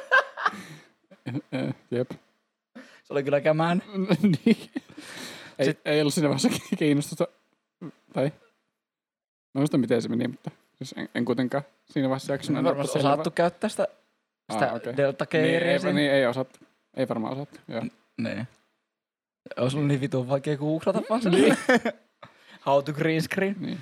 [1.52, 2.12] Eh, Jep.
[2.76, 3.82] Se oli kyllä kämään.
[4.46, 4.58] niin.
[5.60, 7.28] Ei, Sit- ei ollut siinä vaiheessa kiinnostusta.
[8.14, 8.32] Tai...
[9.54, 12.64] Mä muista miten se meni, mutta siis en, en kuitenkaan siinä vaiheessa jaksanut.
[12.64, 13.88] Varmasti osattu käyttää sitä,
[14.52, 14.98] sitä Ah, okei.
[14.98, 16.60] delta Niin, keiriä ei, niin, ei osattu.
[16.98, 17.60] Ei varmaan osattu.
[17.68, 17.84] Joo.
[18.18, 18.48] Niin.
[19.58, 21.58] Olisi ollut niin vitun vaikea googlata vaan niin.
[22.66, 23.56] How to green screen.
[23.60, 23.80] Niin.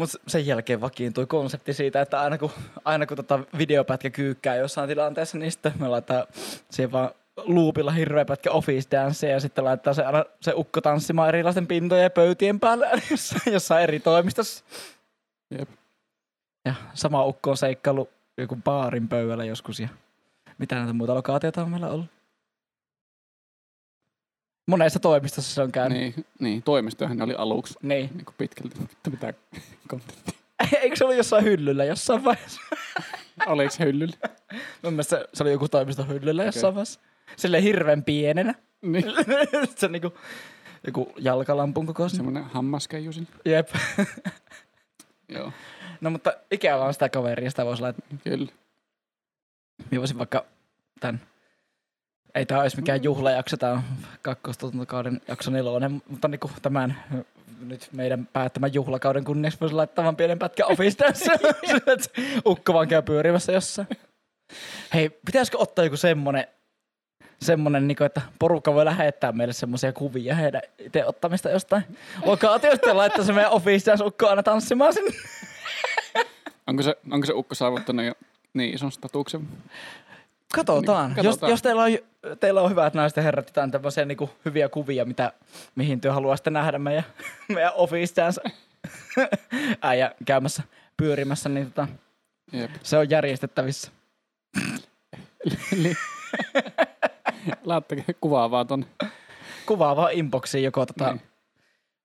[0.00, 2.50] Mutta sen jälkeen vakiintui konsepti siitä, että aina kun,
[2.84, 6.26] aina kun tota videopätkä kyykkää jossain tilanteessa, niin sitten me laitetaan
[6.70, 11.28] siihen vaan loopilla hirveä pätkä office dance ja sitten laittaa se, aina, se ukko tanssimaan
[11.28, 14.64] erilaisten pintojen ja pöytien päällä jossain, jossain eri toimistossa.
[15.58, 15.68] Jep.
[16.64, 18.08] Ja sama ukko on seikkailu
[18.38, 19.88] joku baarin pöydällä joskus ja
[20.58, 22.19] mitä näitä muuta lokaatioita on meillä ollut.
[24.70, 25.98] Monessa toimistossa se on käynyt.
[25.98, 28.10] Niin, niin, toimistohan ne oli aluksi Niin.
[28.14, 28.80] niin kuin pitkälti.
[28.80, 29.34] Vittu mitä
[29.88, 30.34] kontenttia.
[30.82, 32.60] Eikö se ollut jossain hyllyllä jossain vaiheessa?
[33.46, 34.16] Oliko se hyllyllä?
[34.82, 37.00] Mun mielestä se, se oli joku toimisto hyllyllä jossain vaiheessa.
[37.36, 38.54] Silleen hirveän pienenä.
[38.82, 39.04] Niin.
[39.76, 40.14] se on niinku
[40.86, 42.16] joku jalkalampun kokoinen.
[42.16, 43.28] Semmoinen hammaskeiju sillä.
[43.44, 43.68] Jep.
[45.28, 45.52] Joo,
[46.00, 48.18] No mutta ikävä on sitä kaveria, sitä voisi laittaa.
[48.24, 48.52] kyllä.
[49.92, 50.44] Mä voisin vaikka
[51.00, 51.20] tämän
[52.34, 53.82] Ei tämä olisi mikään juhlajakso, tämä on
[54.22, 56.96] kakkostuotantokauden jakso nelonen, mutta niin kuin tämän
[57.60, 61.32] nyt meidän päättämän juhlakauden kunniaksi voisi laittaa vaan pienen pätkän Office tässä.
[62.46, 63.88] Ukko vaan käy pyörimässä jossain.
[64.94, 66.46] Hei, pitäisikö ottaa joku semmonen,
[67.42, 71.82] semmonen, niin että porukka voi lähettää meille semmoisia kuvia heidän itse ottamista jostain
[72.24, 75.10] lokaatiosta ja laittaa se meidän Office ukko aina tanssimaan sinne.
[76.66, 78.12] Onko se, onko se ukko saavuttanut jo
[78.54, 79.48] niin ison statuksen?
[80.54, 81.10] Katsotaan.
[81.14, 81.50] Niin, Jos, katsotaan.
[81.50, 81.90] jos teillä, on,
[82.40, 85.32] teillä on hyvät naiset ja herrat, jotain tämmöisiä niin hyviä kuvia, mitä,
[85.74, 87.04] mihin työ haluaisitte nähdä meidän,
[87.54, 88.40] meidän Office Dance
[89.82, 90.62] äijä käymässä
[90.96, 91.88] pyörimässä, niin tota,
[92.52, 92.70] Jep.
[92.82, 93.90] se on järjestettävissä.
[97.64, 98.86] Laittakaa kuvaa vaan ton.
[99.66, 101.22] Kuvaa vaan inboxiin joko tota, Niin.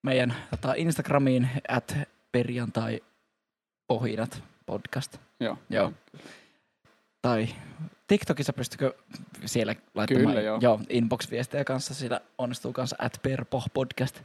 [0.03, 1.97] meidän tota Instagramiin at
[2.31, 3.01] perjantai
[3.89, 5.17] ohinat podcast.
[5.39, 5.57] Joo.
[5.69, 5.93] Joo.
[7.25, 7.47] Tai
[8.07, 8.93] TikTokissa pystykö
[9.45, 10.59] siellä laittamaan Kyllä, joo.
[10.61, 11.93] joo, inbox-viestejä kanssa.
[11.93, 14.21] Siellä onnistuu kanssa at perpo podcast.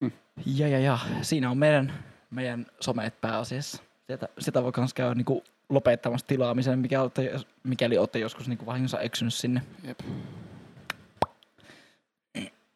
[0.00, 0.12] Mm.
[0.46, 0.98] Ja, ja, ja.
[1.22, 1.92] Siinä on meidän,
[2.30, 3.82] meidän someet pääasiassa.
[4.06, 9.00] Sieltä, sitä voi myös käydä niinku lopettamassa tilaamisen, mikä olette, mikäli olette joskus niinku vahingossa
[9.00, 9.62] eksynyt sinne.
[9.82, 10.00] Jep.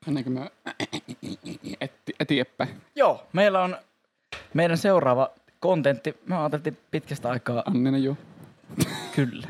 [0.08, 0.40] Ennen kuin
[2.20, 2.80] eteenpäin.
[2.96, 3.76] Joo, meillä on
[4.54, 6.16] meidän seuraava kontentti.
[6.26, 8.16] Me ajateltiin pitkästä aikaa Anninen juu.
[9.16, 9.46] Kyllä.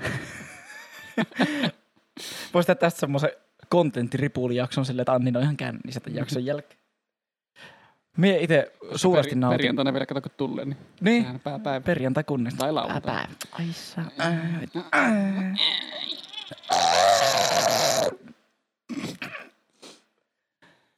[2.54, 3.31] Voisi tehdä tästä semmoisen
[3.68, 6.78] kontenttiripuli-jakson silleen, että Anni on ihan kännissä tämän jakson jälkeen.
[8.16, 9.57] Mie itse suuresti Peri- nautin.
[9.59, 11.81] Perjantaina vielä kato kun tulee, niin Niin, pääpäivä.
[11.85, 12.59] perjantai kunnista.
[12.59, 13.14] Tai lauantai.
[13.14, 13.28] Päivä.
[13.52, 14.02] Ai sä.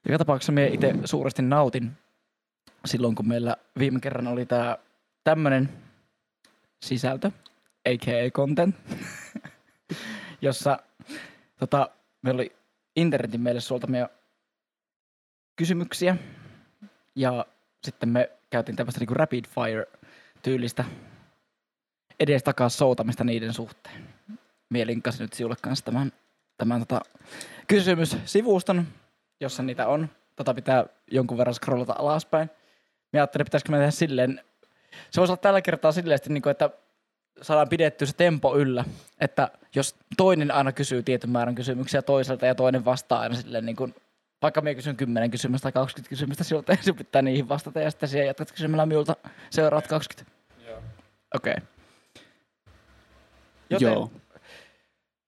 [0.06, 1.92] Joka tapauksessa mie itse suuresti nautin
[2.84, 4.78] silloin, kun meillä viime kerran oli tää
[5.24, 5.68] tämmönen
[6.82, 7.30] sisältö,
[7.84, 8.30] a.k.a.
[8.30, 8.76] content,
[10.42, 10.78] jossa
[11.58, 11.90] tota,
[12.22, 12.56] meillä oli
[12.96, 14.08] internetin meille suoltamia
[15.56, 16.16] kysymyksiä
[17.14, 17.46] ja
[17.84, 19.86] sitten me käytiin tämmöistä niinku rapid fire
[20.42, 20.84] tyylistä
[22.20, 24.08] edestakas soutamista niiden suhteen.
[24.70, 26.12] Mie linkkasin nyt sinulle kanssa tämän,
[26.58, 27.00] tämän tota,
[27.66, 28.86] kysymyssivuston,
[29.40, 30.08] jossa niitä on.
[30.36, 32.50] Tota pitää jonkun verran scrollata alaspäin.
[33.12, 34.44] Mä ajattelin, pitäisikö me tehdä silleen,
[35.10, 36.70] se voisi olla tällä kertaa silleen, niin kuin, että
[37.42, 38.84] saadaan pidettyä se tempo yllä,
[39.20, 43.76] että jos toinen aina kysyy tietyn määrän kysymyksiä toiselta ja toinen vastaa aina silleen niin
[43.76, 43.94] kuin,
[44.42, 47.90] vaikka minä kysyn 10 kysymystä tai 20 kysymystä siltä, ja sinun pitää niihin vastata ja
[47.90, 49.16] sitten siihen jatkat kysymällä minulta
[49.50, 50.32] seuraat 20.
[51.34, 51.54] Okei.
[51.54, 51.66] Okay.
[53.70, 54.10] Joten, Joo.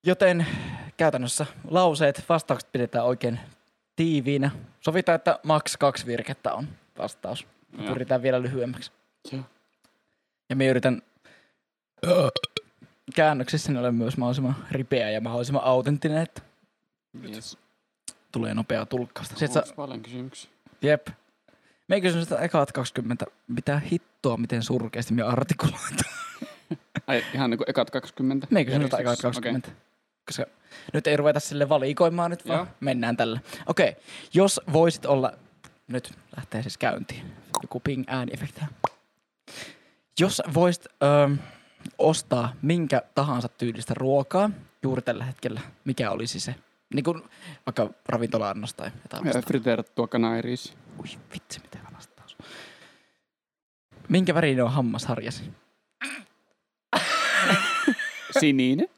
[0.07, 0.47] joten
[0.97, 3.41] käytännössä lauseet, vastaukset pidetään oikein
[3.97, 4.51] tiiviinä.
[4.81, 7.47] Sovitaan, että maks kaksi virkettä on vastaus.
[7.79, 7.93] Joo.
[7.93, 8.93] Pyritään vielä lyhyemmäksi.
[9.33, 9.43] Joo.
[10.51, 11.03] Ja minä yritän
[13.15, 16.43] käännöksissä ole myös mahdollisimman ripeä ja mahdollisimman autenttinen, että
[17.29, 17.59] Yes.
[18.33, 19.35] tulee nopeaa tulkkausta.
[19.43, 20.51] Onks sä, paljon kysymyksiä?
[20.83, 21.09] jep.
[21.89, 23.27] Me ei sitä ekaat 20.
[23.49, 26.05] Mitä hittoa, miten surkeasti me artikuloitu.
[27.07, 28.47] Ai ihan niinku ekat 20.
[28.51, 29.41] Me ei kysyn sitä ekaat järjestyksessä.
[29.41, 29.71] 20.
[30.27, 30.47] Koska
[30.93, 32.67] nyt ei ruveta sille valikoimaan nyt, vaan Joo.
[32.81, 33.41] mennään tällä.
[33.67, 34.03] Okei, okay.
[34.35, 35.33] jos voisit olla,
[35.89, 38.61] nyt lähtee siis käyntiin, joku ping ääniefekti.
[40.21, 41.29] Jos voisit öö,
[41.99, 44.51] ostaa minkä tahansa tyylistä ruokaa
[44.83, 46.55] juuri tällä hetkellä, mikä olisi se?
[46.95, 47.23] Niin kuin
[47.67, 49.47] vaikka ravintola-annos tai jotain vastaavaa.
[49.47, 50.75] Friteerattua kanariis.
[50.99, 52.37] Ui vitsi, mitä vastaus.
[54.09, 55.43] Minkä värinen on hammasharjasi?
[58.41, 58.89] Sininen.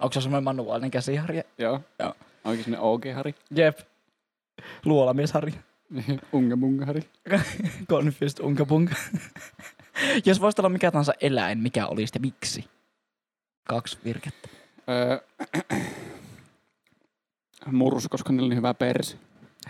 [0.00, 1.42] Onko se semmoinen manuaalinen käsiharja?
[1.58, 1.80] Joo.
[1.98, 2.14] Joo.
[2.44, 3.34] Onkin sinne OG-hari.
[3.50, 3.78] Jep.
[4.84, 5.54] Luolamiesharja.
[6.32, 7.02] Unga-munga-hari.
[7.90, 8.94] Confused unka punka.
[10.24, 12.64] Jos voisit olla mikä tahansa eläin, mikä olisi ja miksi?
[13.68, 14.48] Kaksi virkettä.
[14.88, 15.18] Öö,
[17.72, 19.16] murus, koska niillä on niin hyvä perse.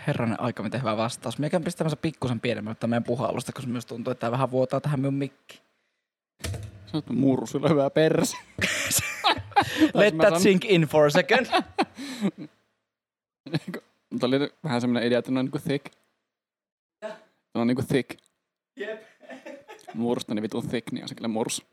[0.07, 1.39] Herranen aika, miten hyvä vastaus.
[1.39, 4.99] Mikä pistää tämmöisen pikkusen pienemmältä meidän puhallusta, koska myös tuntuu, että tämä vähän vuotaa tähän
[4.99, 5.61] minun mikki.
[6.85, 8.37] Sanottu murus, sillä on hyvä perse.
[9.93, 10.41] Let that sanon?
[10.41, 11.45] sink in for a second.
[14.09, 15.85] Mutta oli vähän semmoinen idea, että ne on niinku thick.
[17.01, 18.19] Ne on niinku thick.
[18.75, 19.03] Jep.
[19.93, 21.65] Murusta niin vitun thick, niin on se kyllä murus.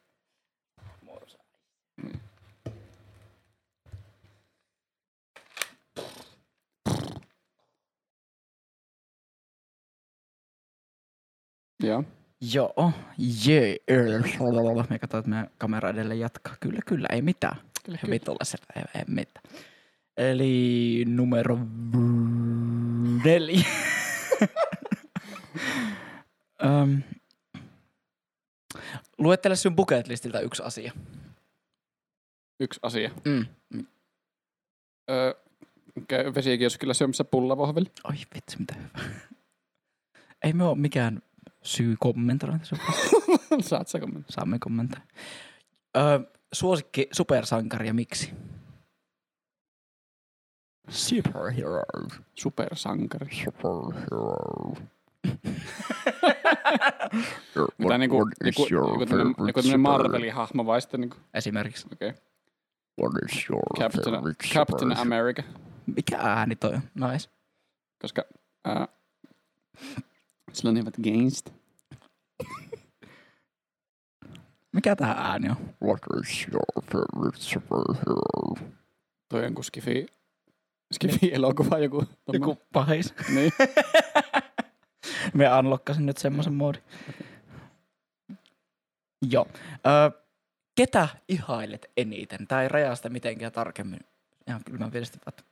[11.83, 12.05] Joo.
[12.53, 12.93] Joo,
[13.47, 13.77] jee.
[14.91, 16.57] Me katsotaan, että meidän kamera edelleen jatkaa.
[16.61, 17.57] Kyllä, kyllä, ei mitään.
[17.85, 19.45] Kyllä, Hyvin tulla se, ei, ei mitään.
[20.17, 21.59] Eli numero
[23.25, 23.67] neljä.
[26.65, 27.03] Öm,
[29.19, 30.93] luettele sun bucket listiltä yksi asia.
[32.61, 33.11] Yksi asia.
[33.25, 33.47] Mm.
[35.11, 35.35] öö,
[36.09, 37.87] käy vesikioskilla syömässä pullavohveli.
[38.05, 39.09] Oi vitsi, mitä hyvä.
[40.45, 41.23] Ei me ole mikään
[41.63, 42.59] syy kommentoida.
[43.61, 44.33] Saat sä kommentoida?
[44.33, 45.05] Saamme kommentoida.
[45.97, 46.19] Öö,
[46.53, 48.33] suosikki supersankari ja miksi?
[50.89, 51.83] Superhero.
[52.35, 53.29] Supersankari.
[53.45, 54.37] Superhero.
[57.79, 61.17] Mitä niinku, what is niinku, your niinku tämmönen, favorite niinku Marvelin hahmo vai sitten niinku,
[61.35, 61.87] Esimerkiksi.
[61.93, 62.09] okei.
[62.09, 62.23] Okay.
[63.01, 65.43] What is your Captain, favorite Captain super- America.
[65.97, 66.83] Mikä ääni toi on?
[67.11, 67.31] Nice.
[68.03, 68.25] Koska
[68.65, 68.89] ää,
[70.53, 71.53] sillä on hyvät gangsta.
[74.73, 75.57] Mikä tää ääni on?
[75.83, 78.69] What is your favorite superhero?
[79.29, 80.07] Toi on kun skifi,
[80.95, 82.05] skifi elokuva joku.
[82.25, 82.49] tommonen.
[82.51, 83.15] Joku pahis.
[83.35, 83.53] Niin.
[85.35, 86.83] Me unlockasin nyt semmoisen moodin.
[89.31, 89.49] Joo.
[89.87, 90.23] Ö,
[90.75, 92.47] ketä ihailet eniten?
[92.47, 94.01] Tai rajaa sitä mitenkään tarkemmin.
[94.47, 95.47] Ihan kylmän viesti vaan.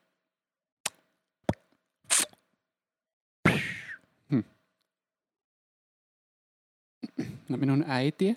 [7.48, 8.34] No minun äitiä.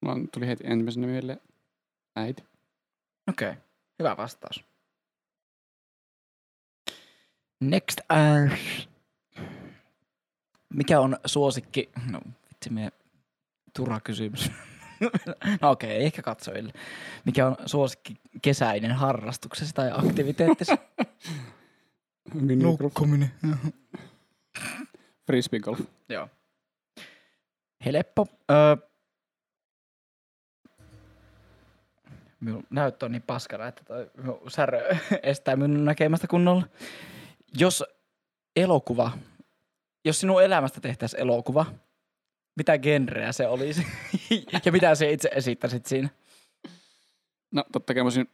[0.00, 1.40] Mulla tuli heti ensimmäisenä mieleen
[2.16, 2.44] äiti.
[3.28, 3.50] Okei.
[3.50, 3.62] Okay.
[3.98, 4.64] Hyvä vastaus.
[7.60, 8.00] Next.
[8.12, 8.86] Äh,
[10.74, 11.90] mikä on suosikki?
[12.10, 12.92] No, vitsi, me
[13.76, 14.50] turha kysymys.
[15.60, 16.72] no okei, okay, ehkä katsojille.
[17.24, 20.72] Mikä on suosikki kesäinen harrastuksesi tai aktiviteettisi?
[22.62, 23.30] Nukkuminen.
[25.26, 25.80] Frisbee golf.
[26.08, 26.28] Joo.
[27.84, 28.26] Helppo.
[28.50, 28.76] Öö,
[32.40, 34.10] minun näyttö on niin paskana, että toi
[34.48, 36.66] särö estää minun näkemästä kunnolla.
[37.58, 37.84] Jos
[38.56, 39.12] elokuva,
[40.04, 41.66] jos sinun elämästä tehtäisiin elokuva,
[42.56, 43.86] mitä genreä se olisi?
[44.64, 46.08] ja mitä se itse esittäisit siinä?
[47.50, 48.28] No totta kai mä olisin,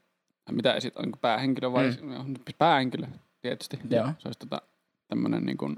[0.50, 2.08] mitä esit, onko päähenkilö vai Mm.
[2.08, 2.24] no,
[2.58, 3.06] päähenkilö
[3.42, 3.78] tietysti.
[3.90, 4.06] Joo.
[4.18, 4.62] Se olisi tota,
[5.08, 5.76] tämmönen niin kuin,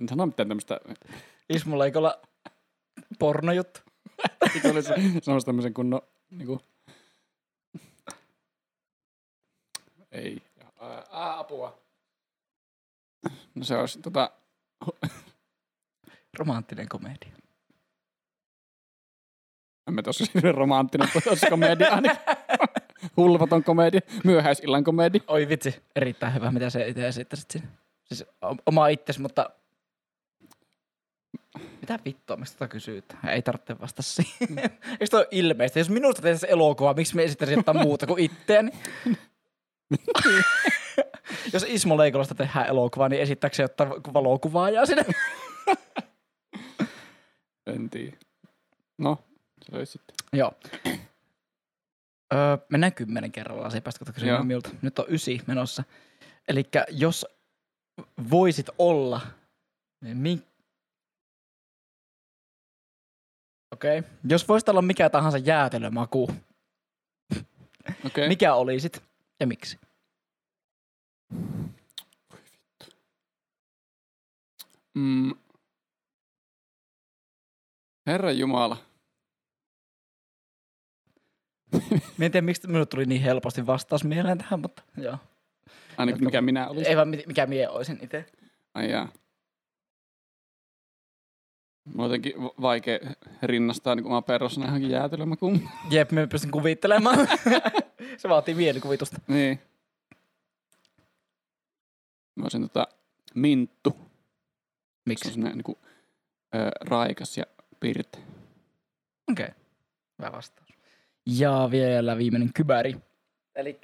[0.00, 0.80] en sano mitään tämmöistä,
[1.48, 2.20] Ismulla eikö olla
[3.18, 3.80] pornojuttu?
[4.54, 4.88] eikö olisi
[5.22, 6.60] semmoista tämmöisen kunnon niin kuin,
[10.12, 10.42] ei,
[10.86, 11.78] ää, ää, apua.
[13.54, 14.30] No se olisi tota,
[16.38, 17.32] Romanttinen komedia.
[19.88, 22.20] en mä tossa hirveän romanttinen, tuossa komedia ainakin.
[23.16, 25.20] Hulvaton komedia, myöhäisillan komedia.
[25.28, 27.66] Oi vitsi, erittäin hyvä, mitä se itse esittäisit siinä.
[28.04, 28.24] Siis
[28.66, 29.50] oma itsesi, mutta...
[31.80, 33.16] Mitä vittua, mistä tota kysyt?
[33.28, 34.58] Ei tarvitse vastata siihen.
[34.90, 35.78] Eikö toi ole ilmeistä?
[35.78, 38.70] Jos minusta tehtäisiin elokuva, miksi me esittäisin jotain muuta kuin itteeni?
[41.52, 45.04] Jos Ismo Leikolosta tehdään elokuva, niin esittääkö se jotain valokuvaajaa sinne?
[47.66, 48.16] En tiedä.
[48.98, 49.24] No,
[49.62, 50.16] se olisi sitten.
[50.32, 50.52] Joo.
[52.34, 54.14] Öö, mennään kymmenen kerralla Joo.
[54.14, 54.68] kysyin miltä.
[54.82, 55.84] Nyt on ysi menossa.
[56.48, 57.26] Eli jos
[58.30, 59.20] voisit olla,
[60.00, 60.42] niin mi...
[63.72, 63.98] Okei.
[63.98, 64.10] Okay.
[64.28, 66.30] Jos voisit olla mikä tahansa jäätelömaku.
[68.06, 68.28] Okay.
[68.28, 69.02] mikä olisit
[69.40, 69.78] ja miksi?
[74.94, 75.34] Mm.
[78.06, 78.76] Herra Jumala.
[82.18, 85.18] Mä en tiedä, miksi minulle tuli niin helposti vastaus mieleen tähän, mutta joo.
[85.96, 86.88] Ainakin mikä minä olisin.
[86.88, 88.26] Ei vaan mikä mie olisin itse.
[88.74, 89.08] Ai jaa.
[91.84, 92.98] Mulla on jotenkin va- vaikea
[93.42, 95.68] rinnastaa niin oma persoona johonkin jäätelömakuun.
[95.90, 97.18] Jep, me pystyn kuvittelemaan.
[98.18, 99.20] Se vaatii mielikuvitusta.
[99.28, 99.60] niin.
[102.36, 102.88] Mä olisin tota
[103.34, 103.90] minttu.
[103.90, 104.00] Se
[105.06, 105.28] Miksi?
[105.28, 105.78] on semmonen niinku
[106.54, 107.44] ö, raikas ja
[107.80, 108.18] pirte.
[109.30, 109.44] Okei.
[109.46, 109.60] Okay.
[110.18, 110.68] Hyvä vastaus.
[111.26, 112.96] Ja vielä viimeinen kybäri.
[113.54, 113.80] Eli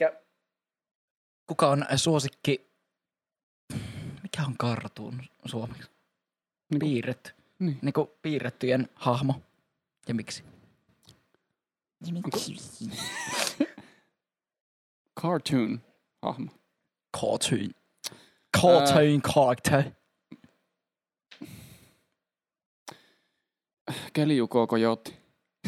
[1.47, 2.67] kuka on suosikki...
[4.23, 5.91] Mikä on kartuun suomeksi?
[6.71, 7.31] Niinku- Piirretty.
[7.59, 7.79] Niin.
[7.83, 9.43] Niin kuin piirrettyjen hahmo.
[10.09, 10.45] Ja miksi?
[15.23, 15.81] Cartoon
[16.23, 16.51] hahmo.
[17.21, 17.71] Cartoon.
[18.61, 19.83] Cartoon character.
[24.13, 25.17] Keliuko kojotti.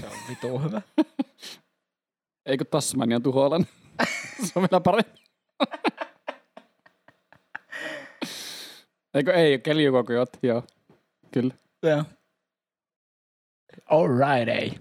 [0.01, 0.83] Se on vitu hyvä.
[2.47, 3.66] Eikö Tasmanian tuholan?
[4.47, 5.22] Se on vielä parempi.
[9.14, 10.62] Eikö ei, keliuko kojotti, joo.
[11.33, 11.55] Kyllä.
[11.83, 12.05] Joo.
[13.91, 14.78] Alright, ei.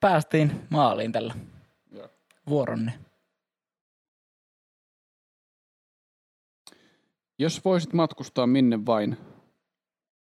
[0.00, 1.34] Päästiin maaliin tällä.
[1.92, 2.08] Joo.
[2.48, 3.05] Vuoronne.
[7.38, 9.16] Jos voisit matkustaa minne vain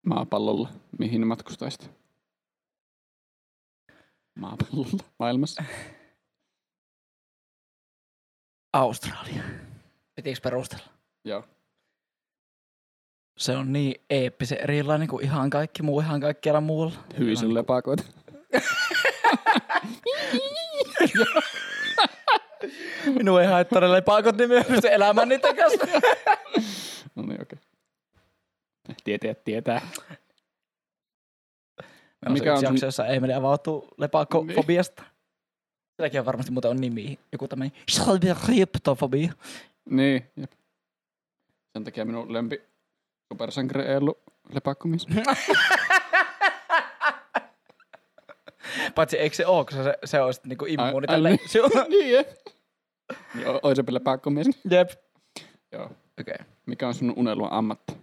[0.05, 1.91] maapallolla, mihin matkustaisit?
[4.39, 5.63] Maapallolla, maailmassa.
[8.73, 9.43] Australia.
[10.15, 10.85] Pitikö perustella?
[11.25, 11.43] Joo.
[13.37, 16.95] Se on niin eeppisen erilainen kuin ihan kaikki muu, ihan kaikkialla muualla.
[17.19, 18.03] Hyisen lepakoita.
[23.05, 25.85] Minun ei haittaa ne lepakot, niin minä pystyn elämään niitä kanssa.
[27.15, 27.59] No niin, okei.
[29.03, 29.81] Tietäjät tietää.
[29.81, 29.97] Meillä
[32.27, 35.03] on Mikä on se yksi sun- jakso, jossa Emeli avautuu lepakofobiasta.
[35.95, 37.19] Silläkin on varmasti muuten on nimi.
[37.31, 37.71] Joku tämmöinen
[38.45, 39.33] kryptofobia.
[39.89, 40.51] Niin, jep.
[41.73, 42.61] Sen takia minun lempi
[43.33, 44.17] supersankari ei ollut
[44.53, 45.07] lepakkomies.
[48.95, 51.29] Paitsi eikö se ole, koska se, se on sitten niinku immuuni tälle.
[51.29, 51.39] niin.
[51.49, 51.63] Siu-
[53.35, 54.47] niin, oisempi lepakkomies.
[54.71, 54.89] Jep.
[55.71, 55.83] Joo.
[55.85, 55.95] Okei.
[56.19, 56.37] Okay.
[56.65, 57.93] Mikä on sun unelma ammatti?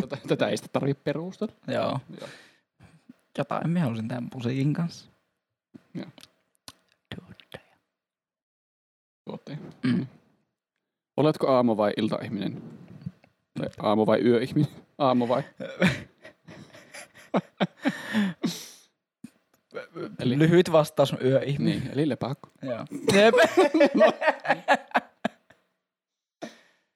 [0.00, 1.52] Tätä, tätä ei sitä tarvitse perustella.
[1.68, 2.00] Joo.
[2.20, 2.28] Joo.
[3.38, 5.10] Jotain minä halusin tämän musiikin kanssa.
[5.94, 6.06] Joo.
[7.14, 7.76] Tuottaja.
[9.24, 9.58] Tuotteen.
[9.82, 10.06] Mm.
[11.16, 12.62] Oletko aamu- vai iltaihminen?
[13.54, 14.70] Tai aamu- vai yöihminen?
[14.98, 15.42] Aamu vai?
[20.22, 21.80] Eli- Lyhyt vastaus on yöihminen.
[21.80, 22.48] Niin, eli lepakko.
[22.62, 22.86] Joo.
[23.14, 23.34] Jep.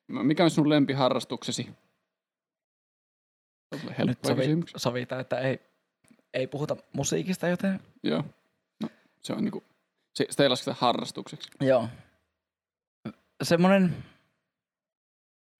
[0.22, 1.68] Mikä on sun lempiharrastuksesi?
[4.06, 4.72] Nyt sovi, kysymys.
[4.76, 5.60] sovitaan, että ei,
[6.34, 8.24] ei puhuta musiikista, joten Joo.
[8.82, 8.88] No,
[9.22, 9.64] se on niinku,
[10.14, 11.50] se, sitä ei lasketa harrastukseksi.
[11.60, 11.88] Joo.
[13.42, 13.96] Semmoinen,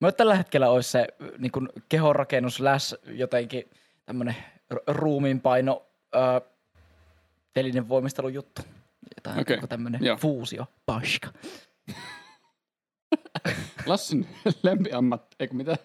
[0.01, 1.07] mä tällä hetkellä olisi se
[1.39, 3.71] niin kuin kehonrakennus läs jotenkin
[4.05, 4.37] tämmöinen
[4.87, 6.41] ruumiinpaino ää,
[7.57, 8.63] telinen voimistelujuttu.
[9.17, 9.59] Jotain okay.
[9.69, 11.33] tämmöinen fuusio, paska.
[13.87, 14.29] Lassin
[14.63, 15.77] lempiammat, eikö mitä?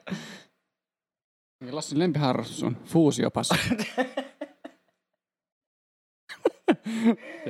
[1.59, 3.53] Niin Lassin lempiharrastus on fuusiopassi.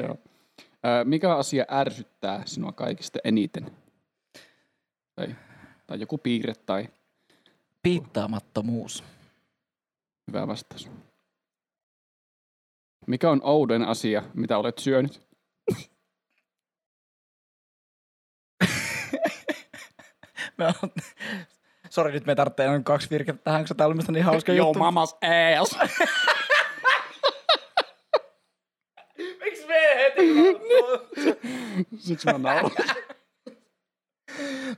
[0.02, 0.18] Joo.
[1.04, 3.72] Mikä asia ärsyttää sinua kaikista eniten?
[5.16, 5.36] Tai,
[5.88, 6.90] tai joku piirre tai
[7.84, 9.04] Piittaamattomuus.
[10.28, 10.90] hyvä vastaus.
[13.08, 15.22] Mikä on ouden asia, mitä olet syönyt?
[20.58, 20.92] Mä oon...
[21.90, 24.80] Sori, nyt me tarvitsee noin kaksi virkettä tähän, koska tää on mielestäni niin hauska juttu.
[24.80, 25.16] mamas
[25.60, 25.78] ass.
[29.44, 30.34] Miksi me heti?
[32.08, 32.72] Siksi mä nauran.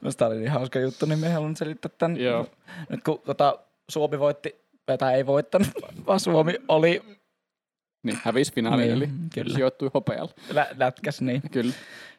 [0.02, 2.22] No sitä oli niin hauska juttu, niin me haluan selittää tämän.
[2.22, 2.48] Joo.
[2.90, 3.60] Nyt kun tota,
[3.90, 4.56] Suomi voitti,
[5.00, 5.68] tai ei voittanut,
[6.08, 7.23] vaan Suomi oli
[8.04, 9.54] Niin, hävisi finaali, Niin, eli kyllä.
[9.56, 10.32] sijoittui hopealle.
[10.54, 11.74] lä- lätkäs, niin, Kyllä.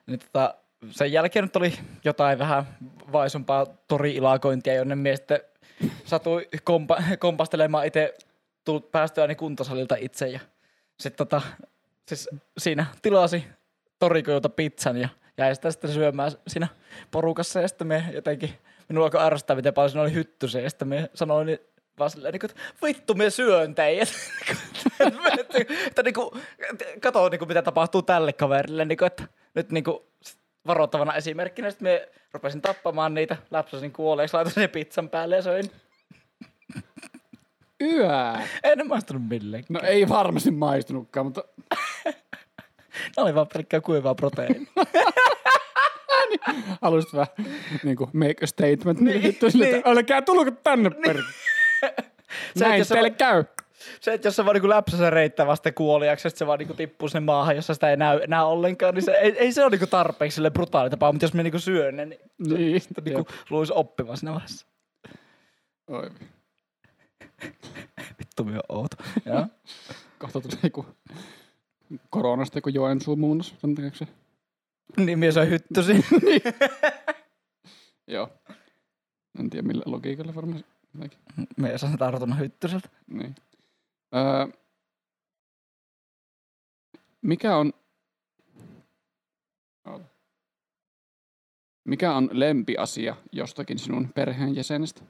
[0.07, 0.55] niin tota,
[0.91, 1.75] sen jälkeen nyt oli
[2.05, 2.65] jotain vähän
[3.13, 5.41] vaisumpaa tori-ilakointia, jonne mies sitten
[6.05, 8.15] satui kompa- kompastelemaan itse
[8.65, 10.41] tullut päästyäni kuntosalilta itse ja
[11.01, 11.43] sitten tota,
[12.09, 12.29] siis
[12.59, 13.45] siinä tilasi
[13.99, 15.09] torikojulta pizzan ja
[15.39, 16.69] jäi sitä sitten syömään siinä
[17.11, 18.51] porukassa ja sitten me jotenkin,
[18.89, 21.59] minua alkoi ärsyttää, miten paljon siinä oli hyttysiä ja sitten me sanoin niin
[21.99, 24.09] vaan silleen, niin kuin, että vittu me syön teidät.
[25.41, 26.31] että, että niin kuin,
[27.01, 29.25] kato niin kuin, mitä tapahtuu tälle kaverille, niin kuin, että
[29.55, 29.99] nyt niin kuin,
[30.67, 35.71] varoittavana esimerkkinä sitten me rupesin tappamaan niitä, läpsäsin kuolleeksi, laitoin sen pizzan päälle ja söin.
[37.83, 38.09] Yö.
[38.63, 39.67] Ei ne maistunut millekään.
[39.71, 41.45] No ei varmasti maistunutkaan, mutta
[43.17, 44.73] Ne oli vaan pelkkää kuivaa proteiinia.
[46.83, 47.29] haluaisit vähän
[47.83, 49.01] niin kuin make a statement.
[49.01, 49.77] Niin, Niin, niin, sille, niin.
[49.77, 51.03] että älkää tulko tänne niin.
[51.03, 51.17] per.
[52.57, 53.45] Se, Näin teille va- käy.
[54.01, 57.09] Se, että jos se vaan niinku läpsäsen reittää vasta kuoliaksi, että se vaan niinku tippuu
[57.09, 59.87] sinne maahan, jossa sitä ei näy enää ollenkaan, niin se, ei, ei se ole niinku
[59.87, 62.83] tarpeeksi sille brutaali tapa, mutta jos me niinku syön ne, niin Niin.
[63.05, 64.67] niinku luulisi oppimaan siinä vaiheessa.
[65.91, 66.11] Oi,
[68.19, 68.97] Vittu outo.
[69.27, 69.47] Joo.
[70.19, 70.87] kohta tulee joku
[72.11, 73.55] koronasta joku Joensuun muunnos.
[73.59, 74.07] Sen takia se.
[74.97, 76.05] niin mies on hyttysi.
[78.07, 78.29] Joo.
[79.41, 80.65] En tiedä millä logiikalla varmaan.
[80.95, 81.19] Jotenkin.
[81.57, 82.89] mies on tartunut hyttyseltä.
[83.07, 83.35] Niin.
[84.15, 84.47] Öö,
[87.23, 87.73] mikä on...
[91.85, 95.03] Mikä on lempiasia jostakin sinun perheenjäsenestä?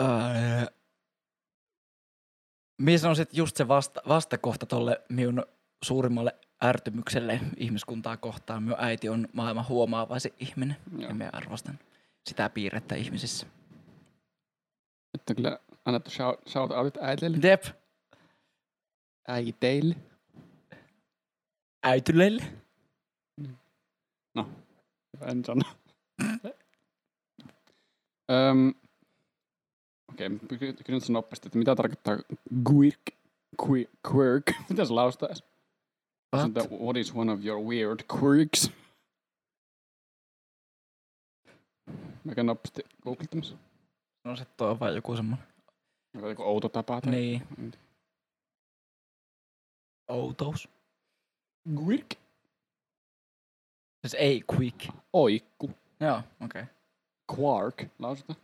[0.00, 0.66] Öö,
[2.82, 5.44] Mie sanoisin, että just se vasta, vastakohta tolle minun
[5.84, 8.62] suurimmalle ärtymykselle ihmiskuntaa kohtaan.
[8.62, 11.08] Minun äiti on maailman huomaavaisin ihminen Joo.
[11.08, 11.78] ja minä arvostan
[12.28, 13.46] sitä piirrettä ihmisissä.
[15.12, 17.38] Nyt on kyllä annettu shout, shout outit äiteille.
[17.42, 17.64] Jep,
[19.28, 19.96] Äiteille.
[21.82, 22.42] äityleille.
[25.20, 25.62] En sano.
[28.30, 28.74] Öm,
[30.12, 32.18] Okei, okay, kysyn nyt nopeasti, että mitä tarkoittaa
[32.70, 33.00] quirk?
[33.68, 33.90] Quirk?
[34.12, 34.44] quirk.
[34.68, 34.94] Mitä se?
[34.94, 35.20] What?
[36.32, 36.70] What?
[36.70, 38.70] what is one of your weird quirks?
[42.24, 42.46] Mä käyn
[43.02, 43.56] googlettamassa.
[44.24, 45.46] No se tuo on vaan joku semmonen.
[46.14, 47.00] Joku outo tapa?
[47.00, 47.10] Tai...
[47.10, 47.72] Niin.
[50.08, 50.68] Outous.
[51.86, 52.14] Quirk?
[54.00, 54.88] Siis ei quick.
[55.12, 55.70] Oikku.
[56.00, 56.62] Joo, okei.
[56.62, 56.74] Okay.
[57.38, 57.82] Quark.
[57.98, 58.38] Lausutaan.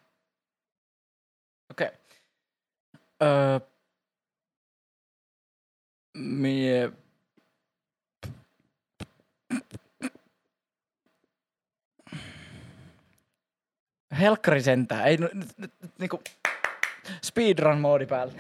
[1.71, 1.87] Okei.
[1.87, 1.99] Okay.
[3.23, 3.61] Öö,
[6.17, 6.93] mie...
[14.21, 15.07] Helkkari sentään.
[15.07, 16.21] Ei, nyt, nyt, nyt, niinku
[17.23, 18.33] speedrun-moodi päällä.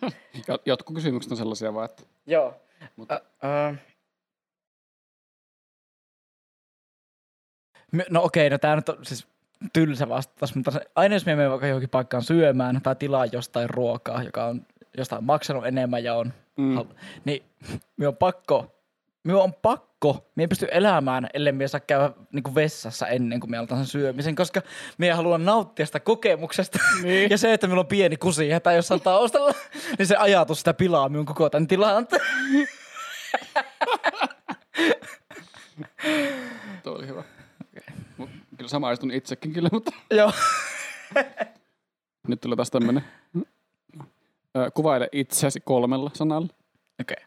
[0.48, 2.60] Jo- Jotkut kysymykset on sellaisia vaan, että Joo.
[2.96, 3.74] Mutta- Ä, ö.
[7.92, 9.26] Me- No okei, no tää nyt on siis
[9.72, 14.22] tylsä vastaus, mutta aina jos me menemme vaikka johonkin paikkaan syömään tai tilaa jostain ruokaa,
[14.22, 14.66] joka on
[14.96, 16.78] jostain maksanut enemmän ja on, mm,
[17.24, 17.42] niin
[17.96, 18.74] me on pakko,
[19.24, 23.50] me on pakko, me ei pysty elämään, ellei me saa käydä niin vessassa ennen kuin
[23.50, 24.62] me aloitan sen syömisen, koska
[24.98, 26.78] me haluan nauttia sitä kokemuksesta.
[27.02, 27.30] Niin.
[27.34, 29.52] Ja se, että meillä on pieni kusi hätä jossain taustalla,
[29.98, 32.22] niin se ajatus sitä pilaa minun koko tämän tilanteen.
[36.82, 37.22] Tuo oli hyvä.
[38.16, 40.32] Mut Kyllä samaistun itsekin kyllä, mutta Joo.
[42.28, 43.04] nyt tulee taas tämmönen.
[44.56, 46.48] Ö, Kuvaile itseäsi kolmella sanalla.
[47.00, 47.24] Okei.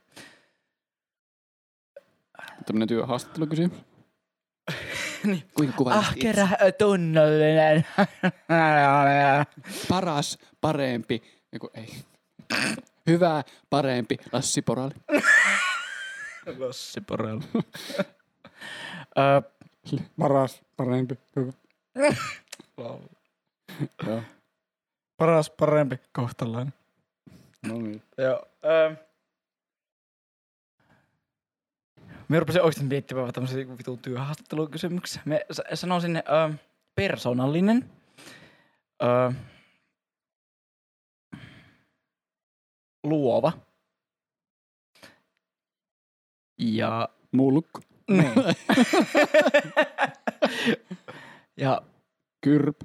[2.66, 3.78] Tämmönen työhaastattelukysymys.
[5.24, 5.44] Niin.
[5.54, 6.48] Kuinka kuvailet Ahkera,
[6.78, 7.86] tunnollinen.
[9.90, 11.24] Paras, parempi.
[11.54, 11.94] Joku, ei.
[13.08, 14.18] Hyvä, parempi.
[14.32, 14.94] Lassi Porali.
[16.60, 17.40] Lassi Porel.
[19.18, 19.42] Ö,
[20.20, 21.16] Paras, parempi.
[21.36, 21.52] Hyvä.
[22.78, 23.02] Joo.
[25.18, 26.74] Paras, parempi, kohtalainen.
[27.66, 28.04] No niin.
[28.18, 28.48] Joo.
[28.66, 29.07] Ö,
[32.28, 35.22] Mä rupesin oikeasti miettimään tämmöisiä vitun työhaastattelukysymyksiä.
[35.26, 36.22] Mä s- sanoisin ö,
[36.96, 37.90] persoonallinen.
[39.04, 39.34] Ö,
[43.04, 43.54] luova.
[46.58, 47.80] Ja Mulkku.
[48.10, 48.32] Niin.
[51.58, 51.82] ja
[52.42, 52.82] Kyrp.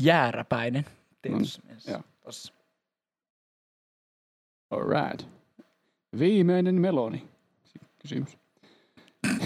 [0.00, 0.84] jääräpäinen.
[1.22, 1.90] Tietysti mielessä.
[1.90, 2.02] joo.
[2.24, 2.52] Tossa.
[4.70, 5.28] Alright.
[6.18, 7.28] Viimeinen meloni.
[8.02, 8.38] Kysymys.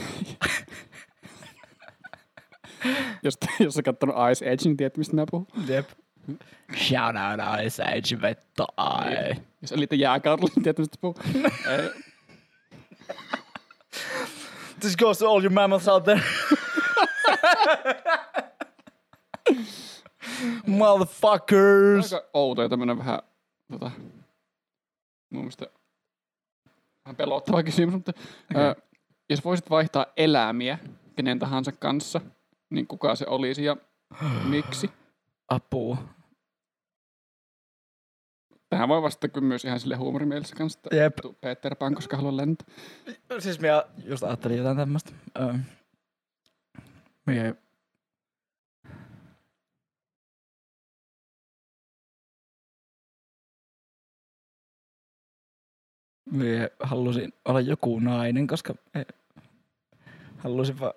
[3.22, 5.46] jos, jos sä kattonut Ice Age, niin tiedät, mistä mä puhun.
[5.68, 5.88] Jep.
[6.76, 9.34] Shout out Ice Age vettä ai.
[9.62, 11.14] Jos elitte jääkaudella, niin tiedät, mistä puhun.
[14.80, 16.22] This goes to all you mammals out there.
[20.66, 22.12] Motherfuckers.
[22.12, 23.18] Aika outo ja tämmönen vähän,
[23.72, 23.90] tota,
[25.30, 25.66] mun mielestä
[27.04, 28.12] vähän pelottava kysymys, mutta
[28.50, 28.62] okay.
[28.62, 28.74] ö,
[29.30, 30.78] jos voisit vaihtaa elämiä
[31.16, 32.20] kenen tahansa kanssa,
[32.70, 33.76] niin kuka se olisi ja
[34.48, 34.90] miksi?
[35.48, 35.96] Apua.
[38.70, 41.18] Tähän voi vastata kyllä myös ihan sille huumorimielessä kanssa, että Jep.
[41.40, 42.66] Peter Pan, koska haluan lentää.
[43.38, 45.12] Siis minä just ajattelin jotain tämmöstä.
[45.40, 45.54] Öö,
[47.26, 47.54] minä...
[56.32, 58.74] Minä halusin olla joku nainen, koska
[60.38, 60.92] halusin vaan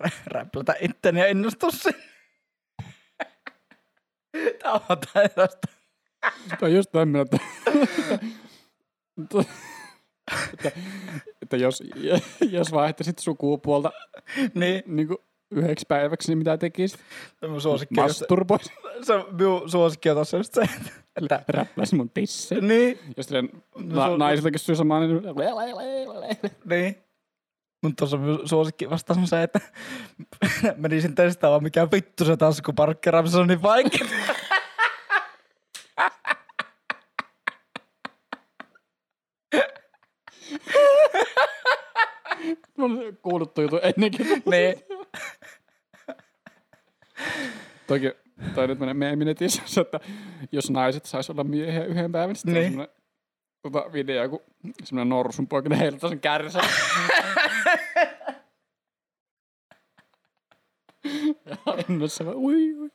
[0.00, 1.70] rä- räplätä itteni ja innostua.
[4.62, 5.68] Tämä on tällaista.
[6.20, 7.38] Tämä on just tämmöinen, että,
[10.54, 10.72] että,
[11.42, 11.82] että jos,
[12.50, 13.92] jos vaihtaisit sukupuolta
[14.54, 15.18] Niin, niin kuin
[15.50, 17.00] yhdeksi päiväksi, niin mitä tekisit?
[17.48, 17.94] mun suosikki.
[17.94, 18.72] Masturboisit.
[19.02, 20.62] Se on minun suosikki on tossa just se,
[21.16, 21.42] että...
[21.48, 22.54] Räpläisi mun tisse.
[22.60, 23.48] Niin, Jos silleen
[23.78, 25.22] No na- on- naisilta kysyy samaa, niin
[26.64, 26.96] niin.
[27.82, 29.60] Mutta tuossa suosikki vastaus on se, että
[30.76, 34.06] menisin testaamaan mikä vittu se taskuparkkeraaminen se on niin vaikea.
[42.78, 44.26] Mä olen kuullut tuo jutun ennenkin.
[44.50, 44.74] niin.
[47.86, 48.12] Toki
[48.54, 50.00] toi nyt menee meemi netissä, että
[50.52, 52.66] jos naiset sais olla miehiä yhden päivän, sitten Niin.
[52.66, 52.94] on semmoinen
[53.62, 54.40] tota, video, kun
[54.84, 56.60] semmoinen norsun poika heiluttaa sen kärsä.
[61.46, 61.56] ja
[61.88, 62.90] innossa vaan, ui, ui.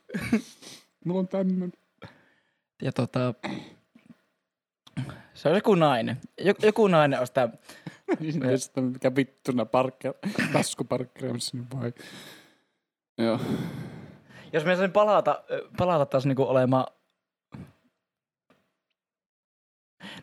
[1.06, 1.74] Mulla on tämmönen.
[2.82, 3.34] Ja tota...
[5.34, 6.18] Se on joku nainen.
[6.42, 7.50] Joku, joku nainen on sitä...
[8.20, 10.14] Niin sitten mikä vittuna parkkeja,
[10.54, 11.94] taskuparkkeeraamassa, niin vai.
[13.18, 13.40] Joo.
[14.54, 15.44] Jos me saisin palata,
[15.78, 16.86] palata taas niinku olemaan...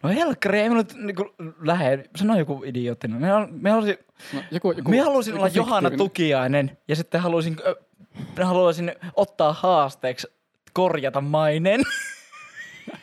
[0.03, 2.05] No helkkari, ei mulla niinku lähde.
[2.17, 3.21] Sano joku idioottinen.
[3.21, 3.99] Me, me halusin,
[4.33, 5.91] No, joku, joku, me halusin joku olla Johanna.
[5.91, 7.77] Tukiainen ja sitten halusin, ö,
[8.45, 10.27] haluaisin ottaa haasteeksi
[10.73, 11.81] korjata maineen.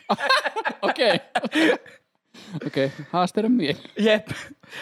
[0.82, 1.20] Okei.
[2.66, 3.78] Okei, haasteiden mieli.
[3.98, 4.28] Jep.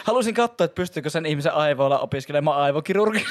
[0.03, 3.25] Halusin katsoa, että pystyykö sen ihmisen aivoilla opiskelemaan aivokirurgi.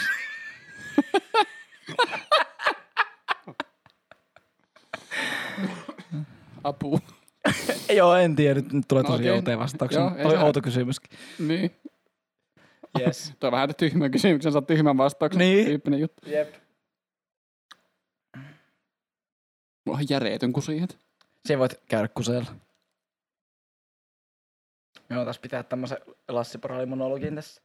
[6.69, 7.01] Apu.
[7.97, 8.61] Joo, en tiedä.
[8.73, 9.31] Nyt tulee No tosi okei.
[9.33, 10.01] outoja vastauksia.
[10.01, 11.19] Joo, ei Oli se- outo kysymyskin.
[11.39, 11.71] Niin.
[13.01, 13.33] Yes.
[13.41, 15.67] Tuo on vähän tyhmä kysymyksen, saa tyhmän vastauksen Niin.
[15.67, 16.29] tyyppinen juttu.
[16.31, 16.55] Jep.
[19.87, 20.99] Mulla on järeetön kusihet.
[21.47, 22.55] Se voit käydä kuseella.
[25.09, 25.99] Me taas pitää tämmöisen
[26.29, 27.63] lassiparaalimonologin tässä.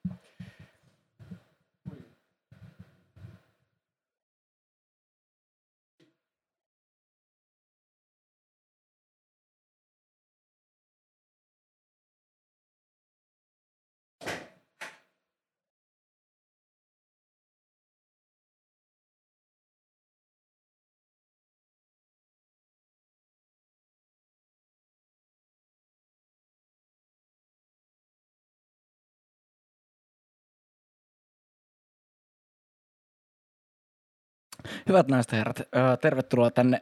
[34.88, 35.62] Hyvät naiset ja herrat,
[36.02, 36.82] tervetuloa tänne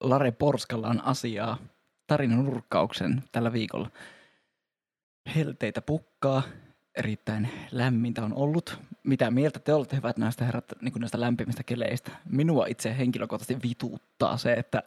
[0.00, 1.58] Lare Porskalaan asiaa
[2.06, 3.90] tarinan nurkkauksen tällä viikolla.
[5.34, 6.42] Helteitä pukkaa,
[6.94, 8.78] erittäin lämmintä on ollut.
[9.02, 12.10] Mitä mieltä te olette, hyvät naiset ja herrat, niin näistä lämpimistä keleistä?
[12.24, 14.82] Minua itse henkilökohtaisesti vituuttaa se, että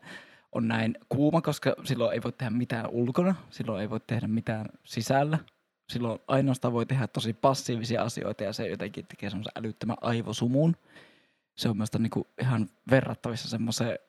[0.52, 4.66] on näin kuuma, koska silloin ei voi tehdä mitään ulkona, silloin ei voi tehdä mitään
[4.84, 5.40] sisällä.
[5.90, 10.76] Silloin ainoastaan voi tehdä tosi passiivisia asioita ja se jotenkin tekee semmoisen älyttömän aivosumun
[11.60, 14.00] se on minusta niinku ihan verrattavissa semmoiseen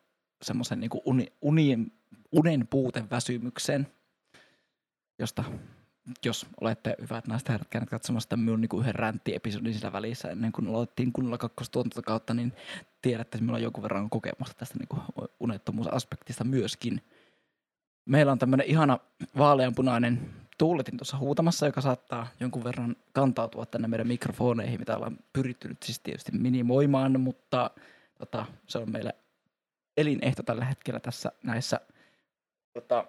[0.42, 1.92] semmoisen niinku uni, unien,
[2.32, 3.86] unen puuteväsymykseen,
[5.18, 5.44] josta
[6.24, 10.52] jos olette hyvät naiset herrat käyneet katsomassa tämän minun niinku yhden ränttiepisodin sillä välissä ennen
[10.52, 12.52] kuin aloittiin kunnolla kakkostuotantokautta, niin
[13.02, 14.96] tiedätte, että minulla on jonkun verran kokemusta tästä niinku
[15.40, 17.00] unettomuusaspektista myöskin.
[18.04, 18.98] Meillä on tämmöinen ihana
[19.38, 20.30] vaaleanpunainen
[20.60, 25.82] tuuletin tuossa huutamassa, joka saattaa jonkun verran kantautua tänne meidän mikrofoneihin, mitä ollaan pyritty nyt
[25.82, 27.70] siis tietysti minimoimaan, mutta
[28.18, 29.14] tota, se on meille
[29.96, 31.80] elinehto tällä hetkellä tässä näissä
[32.72, 33.04] tota,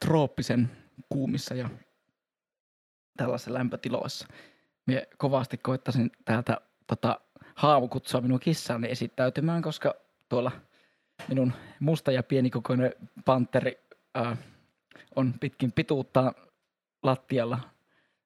[0.00, 0.70] trooppisen
[1.08, 1.70] kuumissa ja
[3.16, 4.28] tällaisissa lämpötiloissa.
[4.86, 7.20] Mie kovasti koittaisin täältä tota,
[7.54, 9.94] haamu kutsua minun kissaani esittäytymään, koska
[10.28, 10.50] tuolla
[11.28, 12.92] minun musta ja pienikokoinen
[13.24, 13.78] panteri
[14.14, 14.36] ää,
[15.16, 16.34] on pitkin pituuttaan
[17.02, 17.60] lattialla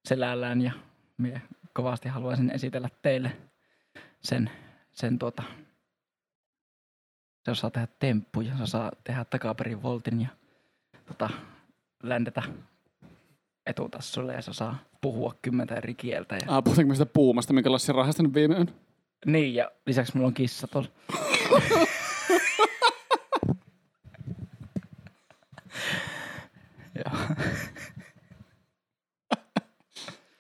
[0.05, 0.73] selällään ja
[1.19, 1.41] minä
[1.73, 3.37] kovasti haluaisin esitellä teille
[4.21, 4.51] sen,
[4.93, 5.43] sen tuota,
[7.45, 10.29] se osaa tehdä temppuja, se osaa tehdä takaperin voltin ja
[11.07, 11.31] tota,
[12.03, 12.43] ländetä
[13.67, 16.35] etutassulle ja se osaa puhua kymmentä eri kieltä.
[16.35, 18.75] Ja, Ah, puhutaanko me sitä puumasta, minkä Lassi rahastanut viime yön?
[19.27, 20.89] niin, ja lisäksi mulla on kissa tuolla.
[26.95, 27.19] Joo.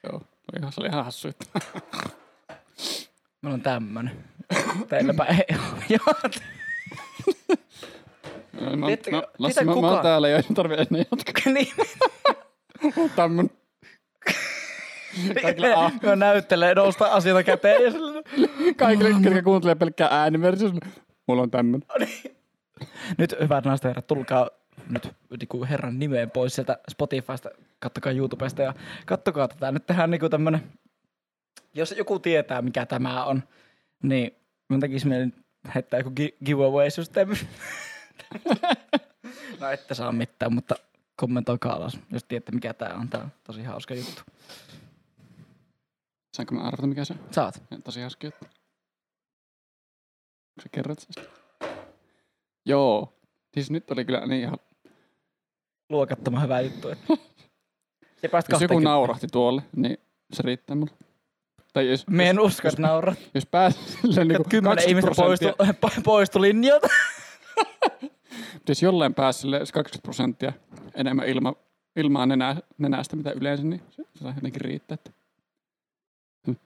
[0.04, 0.20] Joo,
[0.92, 1.28] ihan- se oli ihan hassu.
[1.28, 1.44] juttu.
[3.42, 4.24] Mulla on tämmönen.
[4.88, 5.56] Teilläpä ei
[6.06, 6.30] ole.
[8.60, 11.52] No, mä, Tiedättekö- no, Lassi, tietää mä, mä oon täällä ja ei tarvi enää jatkaa.
[11.52, 11.68] niin.
[13.16, 13.50] Tämmön.
[15.42, 17.82] Kaikille, a, Mä näyttelen nousta asioita käteen.
[17.84, 18.22] Ja sillä-
[18.76, 20.86] kaikille ketkä kuuntelee pelkkää ääniversiota.
[21.28, 21.82] Mulla on tämmön.
[23.18, 24.50] nyt hyvät naiset ja herrat, tulkaa
[24.88, 28.74] nyt niinku herran nimeen pois sieltä Spotifysta, kattokaa YouTubesta ja
[29.06, 29.72] kattokaa tätä.
[29.72, 30.72] Nyt tehdään niinku tämmönen,
[31.74, 33.42] jos joku tietää mikä tämä on,
[34.02, 34.36] niin
[34.68, 35.28] mun tekisi mieli
[35.74, 37.36] heittää joku gi- giveaway-systeemi.
[39.60, 40.74] no ette saa mitään, mutta
[41.16, 43.08] kommentoikaa alas, jos tiedätte mikä tää on.
[43.08, 44.22] Tää on tosi hauska juttu.
[46.36, 47.20] Saanko mä arvata mikä se on?
[47.30, 47.62] Saat.
[47.84, 48.44] Tosi hauska juttu.
[48.44, 51.24] Onko sä kerrot sen?
[52.66, 53.12] Joo.
[53.54, 54.58] Siis nyt oli kyllä niin ihan...
[55.92, 56.88] Luokattoman hyvä juttu.
[56.88, 57.06] Että.
[58.20, 58.88] Se pääst Jos joku 20.
[58.90, 59.96] naurahti tuolle, niin
[60.32, 60.92] se riittää mulle.
[61.72, 63.18] Tai jos, Me en usko, että naurat.
[63.34, 66.88] jos pääs silleen niin Niin Kymmenen ihmistä poistu, prosenttia, poistu linjalta.
[68.68, 70.52] jos jollain pääsi silleen 20 prosenttia
[70.94, 71.54] enemmän ilma,
[71.96, 74.94] ilmaa nenää, nenästä mitä yleensä, niin se, se saa jotenkin riittää.
[74.94, 75.10] Että...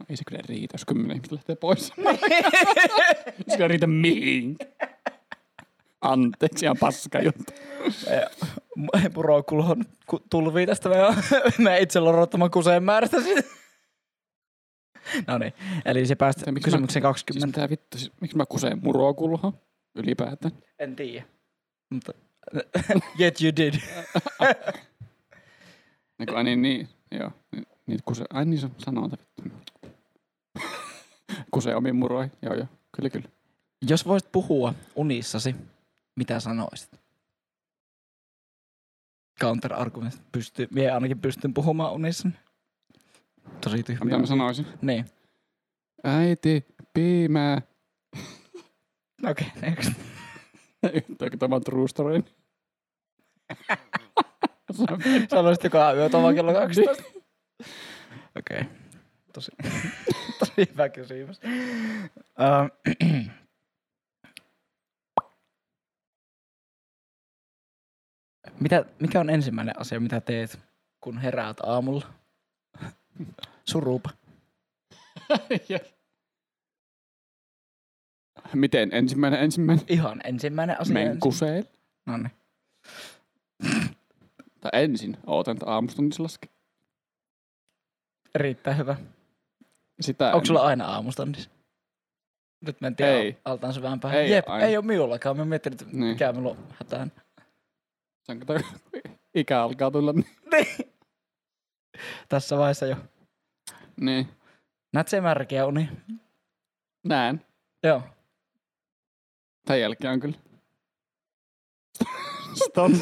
[0.00, 1.92] No, ei se kyllä riitä, jos kymmenen ihmistä lähtee pois.
[3.48, 4.97] se kyllä riitä mihinkään.
[6.00, 7.52] Anteeksi, ihan paska juttu.
[9.14, 10.88] Puro kulhon ku- tulvii tästä.
[10.88, 10.94] Mä,
[11.58, 13.16] mä itse lorottamaan kuseen määrästä.
[15.26, 15.52] No niin,
[15.84, 17.46] eli se päästä Se, miksi kysymykseen Siis 20.
[17.46, 19.52] mitä vittu, siis, miksi mä kuseen murokulho
[19.94, 20.52] ylipäätään?
[20.78, 21.26] En tiedä.
[21.90, 22.12] Mutta
[23.20, 23.74] Yet you did.
[26.18, 27.30] Niin, kuin, ai niin, niin, joo.
[27.56, 29.42] Ni- Niitä kuse, ai niin se sanoo, vittu.
[31.50, 33.28] Kuse omiin muroihin, joo joo, kyllä kyllä.
[33.88, 35.54] Jos voisit puhua unissasi,
[36.18, 37.00] mitä sanoisit?
[39.40, 40.22] Counter-argument.
[40.32, 42.34] Pystyy, mie ainakin pystyn puhumaan unissani.
[43.60, 44.04] Tosi tyhmiä.
[44.04, 44.66] Mitä mä sanoisin?
[44.82, 45.04] Niin.
[46.04, 47.62] Äiti, piimää.
[49.30, 49.92] Okei, okay, next.
[50.92, 52.22] Yhtäkö tämä true story?
[55.30, 57.02] Sanoisit joka yö tuolla kello 12.
[58.36, 58.60] Okei.
[58.60, 58.64] Okay.
[59.32, 59.50] Tosi,
[60.38, 61.40] tosi hyvä kysymys.
[62.38, 62.68] Uh,
[68.60, 70.58] mitä, mikä on ensimmäinen asia, mitä teet,
[71.00, 72.06] kun heräät aamulla?
[73.64, 74.10] Surupa.
[78.54, 79.84] Miten ensimmäinen ensimmäinen?
[79.88, 80.94] Ihan ensimmäinen asia.
[80.94, 81.20] Men ensin.
[81.20, 81.64] kuseel.
[82.06, 82.30] No niin.
[84.60, 86.48] Tai ensin ootan, että aamustunnissa laske.
[88.34, 88.96] Riittää hyvä.
[90.00, 91.50] Sitä Onko en- sulla aina aamustandis?
[92.66, 93.16] Nyt mentiin Ei.
[93.20, 93.36] Ei.
[93.44, 94.20] altaan syvään päähän.
[94.20, 94.66] Ei Jep, aina.
[94.66, 95.36] ei ole minullakaan.
[95.36, 95.96] Mä mietin, että Niin.
[96.04, 97.12] mikä minulla on hätään.
[98.28, 98.60] Se on kato,
[99.34, 100.12] ikä alkaa tulla.
[100.12, 100.92] Niin.
[102.28, 102.96] Tässä vaiheessa jo.
[104.00, 104.28] Niin,
[104.92, 105.88] Näet se märkeä uni?
[107.04, 107.44] näen.
[107.82, 108.02] Joo.
[109.66, 110.36] Tämän jälkeen on kyllä.
[112.64, 112.92] Ston.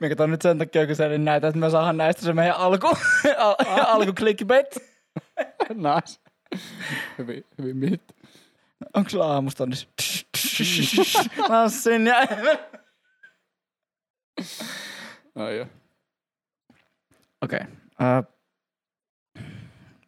[0.00, 2.86] Mä katson nyt sen takia kyselin näitä, että me saadaan näistä se meidän alku,
[3.38, 3.54] al,
[3.86, 4.76] alku clickbait.
[5.74, 6.20] nice.
[7.18, 8.14] Hyvin, hyvin mietitty.
[8.94, 9.88] Onko sulla aamustandis?
[11.48, 12.16] Lassin ja...
[15.34, 15.66] Ai joo.
[17.42, 17.60] Okei.
[17.60, 18.18] Okay.
[18.18, 18.36] Uh,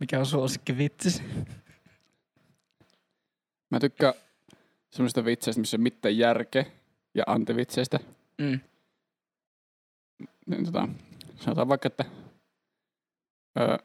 [0.00, 1.22] mikä on suosikki vitsis?
[3.70, 4.14] Mä tykkään
[4.90, 6.64] semmoista vitseistä, missä ei mitään järkeä
[7.14, 7.98] ja antivitseistä.
[8.38, 8.60] Mm.
[10.46, 10.88] Niin, tota,
[11.36, 12.04] sanotaan vaikka, että
[13.60, 13.76] öö,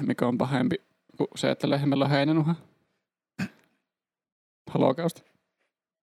[0.00, 0.76] mikä on pahempi
[1.16, 2.54] kuin se, että lehmällä on heinänuha.
[4.74, 5.22] Holokausti.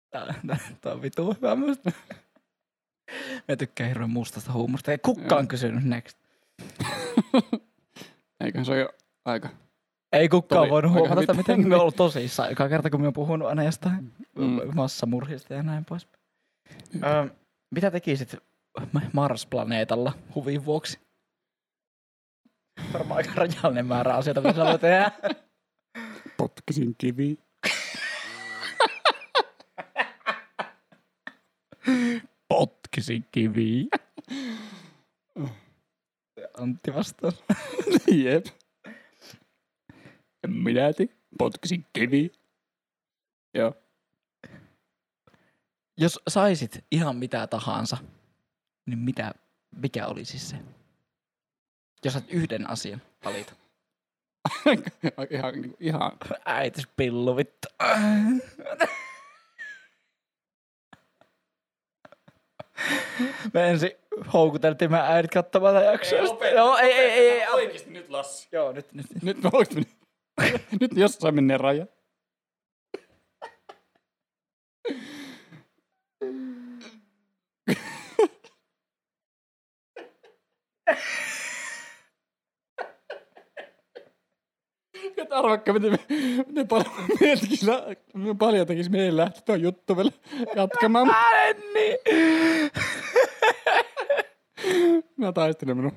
[0.10, 1.92] Tää, tää, tää on vitu hyvä musta.
[3.48, 4.92] Mä tykkään hirveän mustasta huumusta.
[4.92, 5.48] Ei kukaan Joo.
[5.48, 6.18] kysynyt next.
[8.44, 8.90] Eiköhän se ole jo
[9.26, 9.50] aika.
[10.14, 12.50] Ei kukaan Tuli voinut huomata sitä, miten me ollut tosissaan.
[12.50, 14.44] Joka kerta, kun me on puhunut aina jostain Mm.
[14.44, 14.76] mm.
[14.76, 16.08] massamurhista ja näin pois.
[17.04, 17.28] Öö,
[17.72, 18.36] mitä tekisit
[18.94, 21.00] Ma- Mars-planeetalla huvin vuoksi?
[22.94, 25.12] Varmaan aika rajallinen määrä asioita, mitä sä voi tehdä.
[26.38, 27.40] Potkisin kivi.
[32.98, 33.86] Potkisin kiviä.
[36.58, 37.32] Antti vastaa.
[38.24, 38.46] Jep.
[40.48, 42.32] Minä te potkisin kivi.
[43.54, 43.74] Joo.
[45.98, 47.98] Jos saisit ihan mitä tahansa,
[48.86, 49.34] niin mitä,
[49.76, 50.58] mikä olisi se?
[52.06, 53.54] Jos saat yhden asian valita.
[55.30, 56.12] ihan, ihan.
[56.46, 57.68] Äitis pillu, vittu.
[63.54, 63.92] Me ensin
[64.34, 66.50] houkuteltiin meidän äidit katsomaan tätä jaksoa.
[66.56, 67.48] Joo, ei, ei, ei, ei.
[67.48, 68.48] Oikeesti nyt Lassi.
[68.52, 69.06] Joo, nyt, nyt.
[69.14, 69.24] nyt.
[69.24, 69.98] Nyt mä oikeesti.
[70.82, 71.86] nyt jossain menee raja.
[85.28, 86.00] Et arvakka, miten,
[86.48, 87.60] miten paljon meiltäkin,
[88.40, 90.12] paljon tekis meidän lähteä tuon juttu vielä
[90.56, 91.10] jatkamaan.
[91.34, 91.98] Änni!
[95.18, 95.92] Mä taistelen minun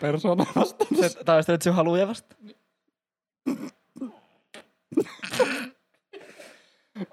[0.00, 1.10] persoonaa vastaan.
[1.10, 2.36] Sä taistelet sun haluja vasta.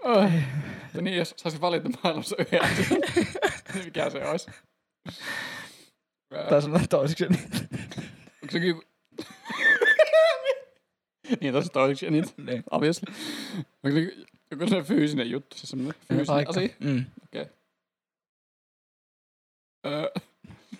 [0.03, 0.29] Oh.
[0.93, 3.01] Ja niin, jos saisin valita maailmassa yhden asian,
[3.73, 4.51] niin mikä se olisi?
[6.49, 7.25] Tai sanoa toiseksi.
[7.29, 7.49] niin-
[8.43, 8.81] Onko se joku...
[11.41, 12.63] niin, tosi toiseksi, niin Niin.
[12.71, 13.13] obviously.
[13.83, 16.49] Onko se joku sellainen fyysinen juttu, se semmoinen fyysinen Paikka.
[16.51, 16.69] asia?
[16.79, 17.05] Mm.
[17.23, 17.45] Okei.
[19.87, 20.11] Öö,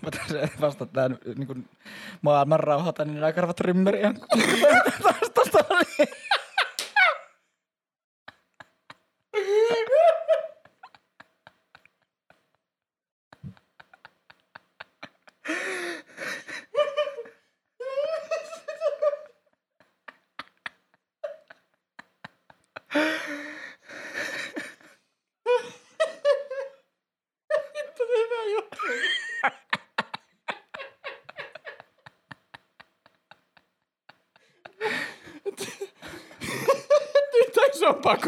[0.02, 1.56] Mä taisin vastata tää niinku
[2.22, 4.14] maailman rauhoita, niin nää karvat rymmeriä.
[5.34, 5.84] Tosta oli.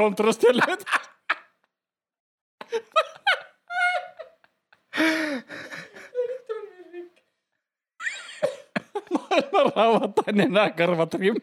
[0.01, 0.81] kontra istället.
[9.53, 11.35] مرة وطن هناك أربعة ريم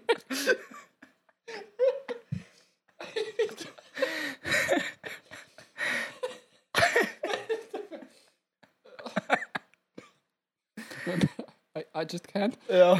[11.94, 12.54] I just can't.
[12.70, 12.98] Ja.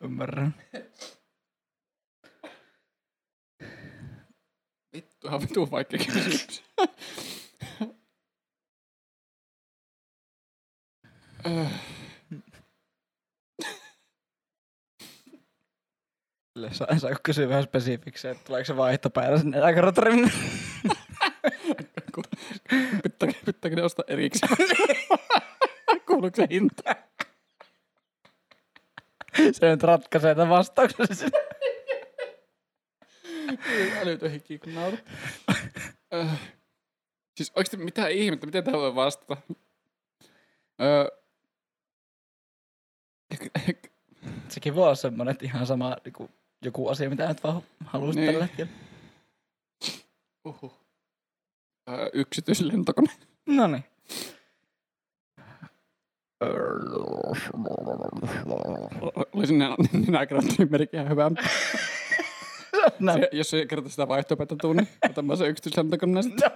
[0.00, 0.50] مرة
[5.32, 6.62] Vittuhan vitu vaikka kysymys.
[16.54, 20.32] Sille saa, saako kysyä vähän spesifiksi, että tuleeko se vaihtopäivä sinne äkärotorin?
[22.14, 22.22] ku-
[23.02, 24.56] Pitääkö, pitääkö ne ostaa erikseen?
[26.06, 26.94] Kuuluuko se hinta?
[29.52, 31.06] se nyt ratkaisee tämän vastauksen.
[34.00, 35.00] Älytön hiki, kun naurat.
[36.14, 36.40] Öh.
[37.36, 39.36] Siis oikeesti mitä ihmettä, miten tähän voi vastata?
[40.80, 41.08] Öö,
[44.48, 46.28] Sekin voi olla semmoinen, että ihan sama niin
[46.62, 48.32] joku asia, mitä nyt vaan haluaisit Niin.
[48.32, 48.72] tällä hetkellä.
[50.44, 50.72] uhuh.
[51.90, 53.08] öö, yksityislentokone.
[53.46, 53.84] No niin.
[59.32, 60.44] Olisi nenä, nenäkarvat
[60.92, 61.30] ihan hyvä.
[62.98, 63.12] No.
[63.12, 66.50] Se, jos se kerta sitä vaihtoehtoa tuu, niin otan mä se yksityislentokone sitten.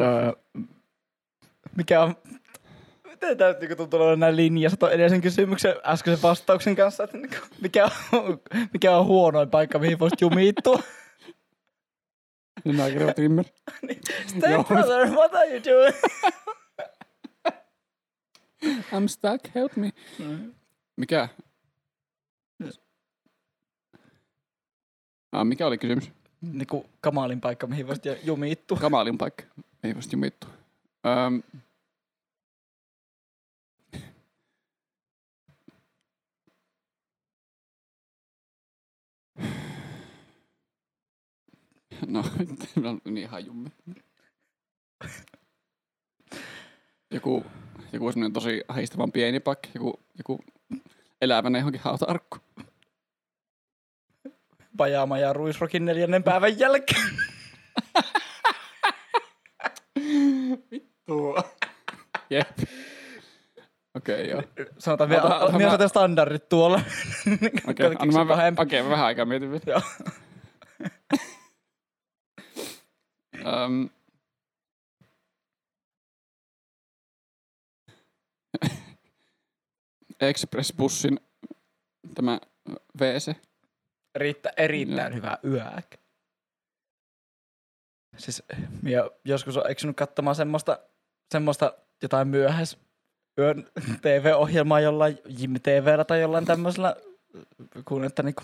[0.00, 0.32] Öö,
[1.76, 2.14] mikä on...
[3.04, 7.36] Miten tää nyt niinku tuntuu olevan näin linjassa edellisen kysymyksen äskeisen vastauksen kanssa, että niinku,
[7.60, 8.40] mikä, on,
[8.72, 10.82] mikä on huonoin paikka, mihin voisit jumittua?
[12.64, 13.44] Nenäkarvat rimmer.
[14.26, 14.64] Step Joo.
[14.64, 15.94] brother, what are you doing?
[18.92, 19.92] I'm stuck, help me.
[20.96, 21.28] Mikä?
[25.32, 26.10] Ah, mikä oli kysymys?
[26.40, 28.78] niinku kamalin paikka, mihin voisit ju- jumittua.
[28.78, 29.44] Kamalin paikka.
[29.84, 30.46] Ei vasta jumittu.
[31.06, 31.42] Öm.
[42.06, 42.24] No,
[42.82, 43.68] mä on niin ihan jummi.
[47.10, 47.44] Joku,
[47.92, 50.40] joku semmoinen tosi haistavan pieni paikka, joku, joku
[51.20, 52.36] elävänä johonkin hauta-arkku.
[54.78, 57.08] Pajaama ja ruisrokin neljännen päivän jälkeen.
[61.06, 61.42] Tuo.
[62.30, 62.58] Jep.
[63.94, 64.66] Okei, okay, joo.
[64.78, 66.80] Sanotaan vielä, Ota- ota minä mä- standardit tuolla.
[67.68, 68.62] Okei, okay, Keksi mä, mä, pahempi.
[68.62, 69.62] okay, mä vähän aikaa mietin vielä.
[69.66, 69.82] Joo.
[73.66, 73.88] Um,
[80.20, 81.18] Express-bussin
[82.14, 82.40] tämä
[83.00, 83.47] WC.
[84.14, 85.96] Riittä, erittäin hyvä yök.
[88.16, 88.42] Siis
[88.82, 90.78] minä joskus olen eksynyt katsomaan semmoista,
[91.32, 92.78] semmoista jotain myöhäis
[93.38, 93.66] yön
[94.02, 96.96] TV-ohjelmaa jollain Jim TVllä tai jollain tämmöisellä,
[97.84, 98.42] kun että niinku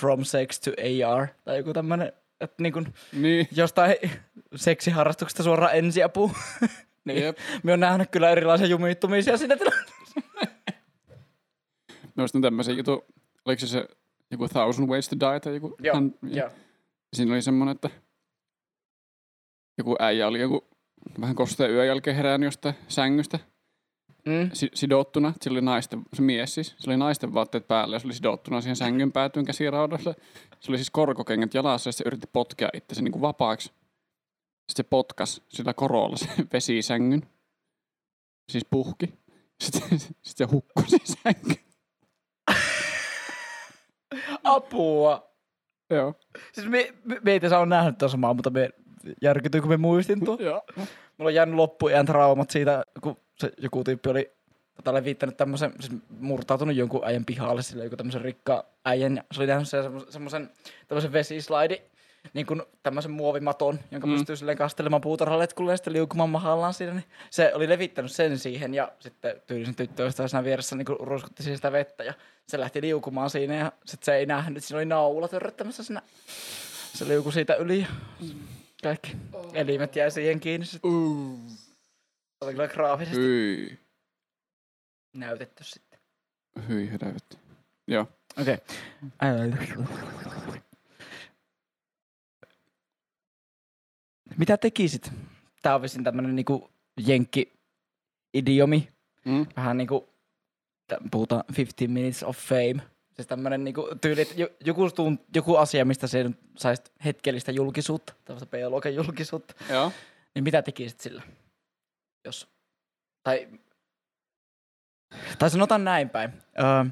[0.00, 0.70] From Sex to
[1.06, 2.82] AR tai joku tämmöinen, että niinku
[3.12, 3.48] Niin.
[3.52, 3.96] jostain
[4.56, 6.32] seksiharrastuksesta suoraan ensiapuun.
[7.04, 7.22] niin.
[7.22, 7.38] Jep.
[7.62, 10.20] Me on nähnyt kyllä erilaisia jumittumisia siinä tilanteessa.
[12.02, 13.04] Mä muistan tämmöisen jutun,
[13.44, 13.88] oliko se se
[14.30, 15.76] joku Thousand Ways to Die tai joku?
[15.82, 16.50] Joo, hän- joo.
[17.16, 17.90] Siinä oli semmoinen, että
[19.78, 20.64] joku äijä oli joku
[21.20, 23.38] vähän kosteen yön jälkeen herännyt jostain sängystä
[24.26, 24.50] Mm.
[24.52, 25.32] si- sidottuna.
[25.40, 28.60] Sillä oli naisten, se mies siis, se oli naisten vaatteet päällä ja se oli sidottuna
[28.60, 30.14] siihen sängyn päätyyn käsiraudalle.
[30.60, 33.66] Se oli siis korkokengät jalassa ja se yritti potkea itsensä niin kuin vapaaksi.
[33.68, 37.22] Sitten se potkas sillä korolla se vesisängyn.
[38.52, 39.06] Siis puhki.
[39.60, 41.69] Sitten, sitten se hukkui siihen sänkyyn.
[44.44, 45.30] Apua.
[45.90, 46.14] Joo.
[46.52, 48.70] Siis me, me, me ei tässä ole nähnyt tuon samaa, mutta me
[49.22, 50.38] järkytyin, kun me muistin tuon.
[50.40, 50.62] Joo.
[51.18, 54.30] Mulla on jäänyt loppujen traumat siitä, kun se joku tyyppi oli
[54.76, 59.46] tota, levittänyt tämmöisen, siis murtautunut jonkun äijän pihalle, sillä joku tämmöisen rikka äijän, se oli
[59.46, 60.50] nähnyt sen semmo- semmoisen
[60.88, 61.82] tämmöisen vesislaidi,
[62.34, 64.12] niin kuin tämmöisen muovimaton, jonka Mm.
[64.12, 68.74] pystyy silleen kastelemaan puutarhaletkulle ja sitten liukumaan mahallaan siinä, niin se oli levittänyt sen siihen
[68.74, 72.14] ja sitten tyylisen tyttöystävä siinä vieressä niin ruskutti siihen sitä vettä ja
[72.48, 76.02] se lähti liukumaan siinä ja sitten se ei nähnyt, siinä oli naula törröttämässä siinä.
[76.94, 77.86] Se liukui siitä yli ja
[78.82, 79.16] kaikki
[79.54, 80.66] elimet jäi siihen kiinni.
[80.66, 81.38] Sitten Uh.
[82.40, 83.78] oli kyllä graafisesti Hyi.
[85.16, 85.98] näytetty sitten.
[86.68, 87.38] Hyi helvetti.
[87.88, 88.06] Joo.
[88.40, 88.58] Okei.
[94.40, 95.12] Mitä tekisit?
[95.62, 96.70] Tää on vissiin tämmönen niinku
[97.06, 98.88] jenkki-idiomi.
[99.24, 99.46] Mm.
[99.56, 100.08] Vähän niinku,
[100.86, 102.82] tä- puhutaan 15 minutes of fame.
[103.12, 108.12] Siis tämmönen niinku tyyli, että jo- joku, tunt, joku asia, mistä se saisit hetkellistä julkisuutta,
[108.24, 109.54] tämmöistä B-luokan julkisuutta.
[109.70, 109.92] Joo.
[110.34, 111.22] Niin mitä tekisit sillä?
[112.24, 112.48] Jos,
[113.22, 113.48] tai
[115.38, 116.84] Tai sanotaan näin päin, öö,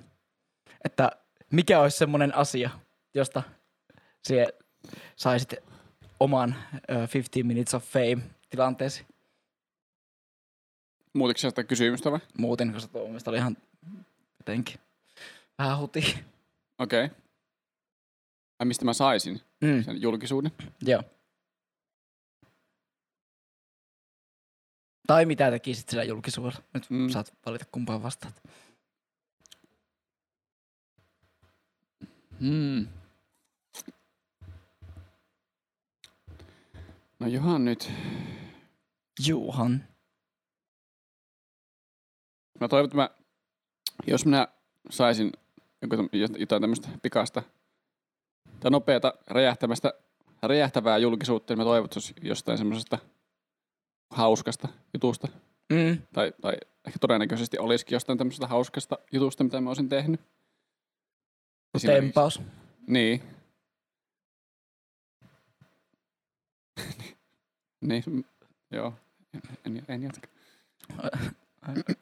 [0.85, 1.11] että
[1.53, 2.71] mikä olisi semmoinen asia,
[3.15, 3.43] josta
[4.29, 4.47] sie
[5.17, 5.55] saisit
[6.21, 6.55] oman
[6.91, 8.19] öö, 15 minutes of fame
[8.51, 9.07] tilanteesi
[11.14, 12.21] Muutiko sä sitä kysymystä vai?
[12.39, 13.57] muuten, koska tuo mielestä oli ihan
[14.39, 14.81] jotenkin
[15.59, 16.19] vähän huti.
[16.79, 17.05] Okei.
[17.05, 17.16] Okay.
[18.59, 20.51] Ai mistä mä saisin Mm, sen julkisuuden?
[20.83, 21.03] joo.
[25.07, 26.62] Tai mitä tekisit sillä julkisuudella.
[26.75, 27.09] Nyt mm.
[27.09, 28.43] saat valita kumpaan vastaat.
[32.41, 32.87] Hmm.
[37.21, 37.91] No johan nyt.
[39.27, 39.85] Juhan.
[42.61, 43.11] Mä toivon, että mä,
[44.07, 44.49] jos minä
[44.91, 45.33] saisin
[46.39, 47.43] jotain tämmöistä pikasta
[48.61, 49.93] tai nopeata räjähtämästä,
[50.43, 52.99] räjähtävää julkisuutta, niin mä toivon, että se olisi jostain semmoisesta
[54.11, 55.29] hauskasta jutusta.
[55.73, 55.99] Mm.
[56.12, 56.57] Tai, tai
[56.87, 60.21] ehkä todennäköisesti olisikin jostain tämmöisestä hauskasta jutusta, mitä mä olisin tehnyt.
[61.87, 62.41] Tempaus.
[62.87, 63.38] Niin.
[67.81, 68.24] Niin, mm,
[68.70, 68.95] joo.
[69.35, 70.29] En, en, en jatka.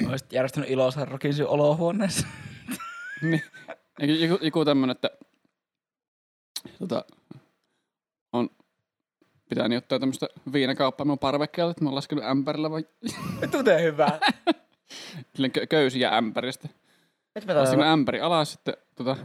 [0.08, 2.26] Olisit järjestänyt ilosarrokin sun olohuoneessa.
[3.22, 3.42] Niin.
[3.98, 5.10] Joku, joku, tämmönen, että
[6.78, 7.04] tota,
[8.32, 8.50] on
[9.48, 12.84] pitänyt ottaa tämmöistä viinakauppaa minun parvekkeella, että mä oon laskenut ämpärillä vai
[13.50, 14.20] Tute hyvää.
[15.34, 16.68] silleen kö- köysiä ämpäristä.
[17.34, 17.92] Laskenut täällä...
[17.92, 19.16] ämpäri alas, sitten tota,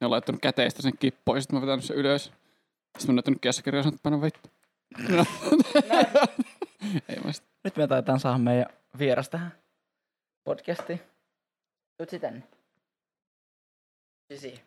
[0.00, 2.24] ne on laittanut käteistä sen kippoon ja sitten mä oon vetänyt sen ylös.
[2.24, 4.48] Sitten mä oon näyttänyt käsikirjaa että paina vittu.
[5.08, 5.24] No.
[7.08, 8.66] Ei sit- Nyt me taitaan saada meidän
[8.98, 9.52] vieras tähän
[10.44, 11.00] podcastiin.
[11.96, 12.42] Tuut tänne.
[14.32, 14.60] Sisi.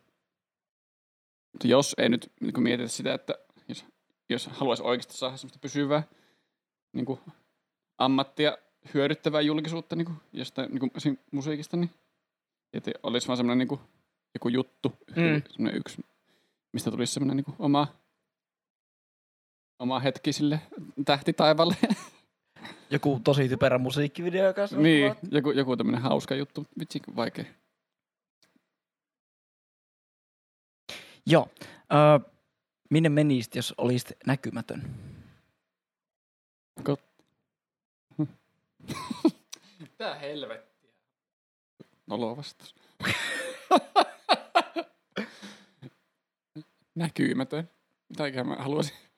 [1.64, 3.34] Jos ei nyt niin mietitä sitä, että
[3.68, 3.84] jos,
[4.28, 6.02] jos haluaisi oikeasti saada semmoista pysyvää
[6.92, 7.20] niin kuin
[7.98, 8.58] ammattia
[8.94, 11.90] hyödyttävää julkisuutta niin kuin jostain niin kuin musiikista, niin
[12.72, 13.80] että olisi vaan semmoinen niin kuin,
[14.34, 15.42] joku juttu, mm.
[15.50, 16.04] semmoinen yksi,
[16.72, 17.86] mistä tulisi semmoinen niin kuin oma,
[19.82, 20.60] oma hetki sille
[21.04, 21.76] tähti taivaalle.
[22.90, 26.66] Joku tosi typerä musiikkivideo, joka on niin, joku, joku tämmöinen hauska juttu.
[26.78, 27.44] Vitsi, vaikea.
[31.26, 31.48] Joo.
[31.92, 32.30] Öö,
[32.90, 34.94] minne menisit, jos olisit näkymätön?
[39.80, 40.90] Mitä helvettiä?
[42.06, 42.74] Nolo vastaus.
[46.94, 47.70] Näkymätön.
[48.08, 49.11] Mitäköhän mä haluaisin?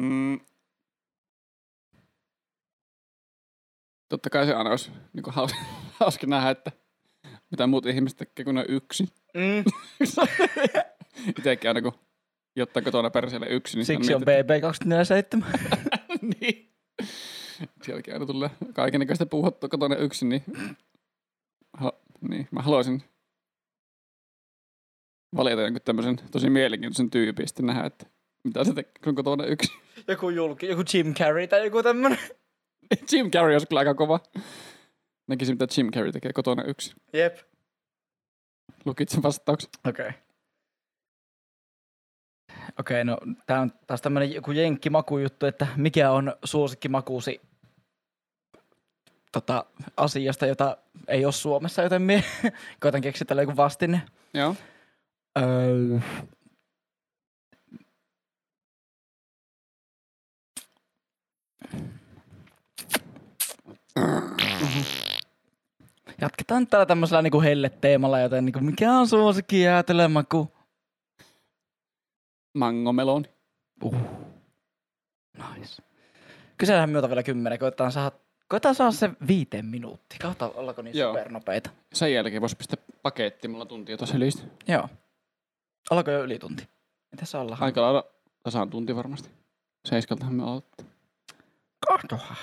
[0.00, 0.40] Mm.
[4.08, 5.58] Totta kai se aina olisi niin hauska,
[6.00, 6.72] hauska nähdä, että
[7.50, 9.08] mitä muut ihmiset tekee, kun ne on yksin.
[9.34, 9.64] Mm.
[11.38, 11.92] Itsekin aina kun
[12.56, 13.78] jotta kotona perseelle yksin.
[13.78, 15.44] Niin Siksi on mietin, BB247.
[16.40, 16.72] niin.
[17.82, 20.44] Sielläkin aina tulee kaikenlaista puuhattua kotona yksin, niin,
[21.72, 23.02] ha, niin mä haluaisin
[25.36, 28.06] valita jonkun tämmöisen tosi mielenkiintoisen tyypin sitten nähdä, että
[28.44, 29.76] mitä se tekee, kun on kotona yksin.
[30.08, 32.18] joku julki, joku Jim Carrey tai joku tämmönen.
[33.12, 34.20] Jim Carrey olisi kyllä aika kova.
[35.26, 36.94] Näkisin, mitä Jim Carrey tekee kotona yksin.
[37.12, 37.38] Jep.
[38.84, 39.70] Lukitsen vastauksen.
[39.88, 40.08] Okei.
[40.08, 40.20] Okay.
[42.78, 47.40] Okei, okay, no tää on taas tämmönen joku jenkkimakujuttu, että mikä on suosikkimakuusi
[49.32, 49.64] tota,
[49.96, 50.76] asiasta, jota
[51.08, 52.24] ei ole Suomessa, joten mie
[52.80, 54.02] koitan keksiä tällä joku vastine.
[54.34, 54.56] Joo.
[55.38, 55.98] Öö.
[66.20, 70.52] Jatketaan nyt täällä tämmöisellä niinku helleteemalla, joten niinku, mikä on suosikki jäätelömaku?
[72.54, 73.28] Mangomeloni.
[73.84, 73.94] Uh.
[75.38, 75.82] Nice.
[76.58, 78.16] Kysellään minulta vielä kymmenen, koetaan saada,
[78.48, 80.18] koetaan saada se viiteen minuuttia.
[80.22, 81.12] Kautta ollako niin Joo.
[81.12, 81.70] supernopeita.
[81.92, 84.42] Sen jälkeen voisi pistää paketti, mulla tuntia tuossa liistä.
[84.68, 84.88] Joo.
[85.90, 86.68] Ollako jo yli tunti?
[87.10, 87.62] Mitäs ollaan?
[87.62, 88.04] Aika lailla
[88.42, 89.30] tasaan tunti varmasti.
[89.84, 90.86] Seiskaltahan me aloittaa.
[91.88, 92.34] Kahtoha.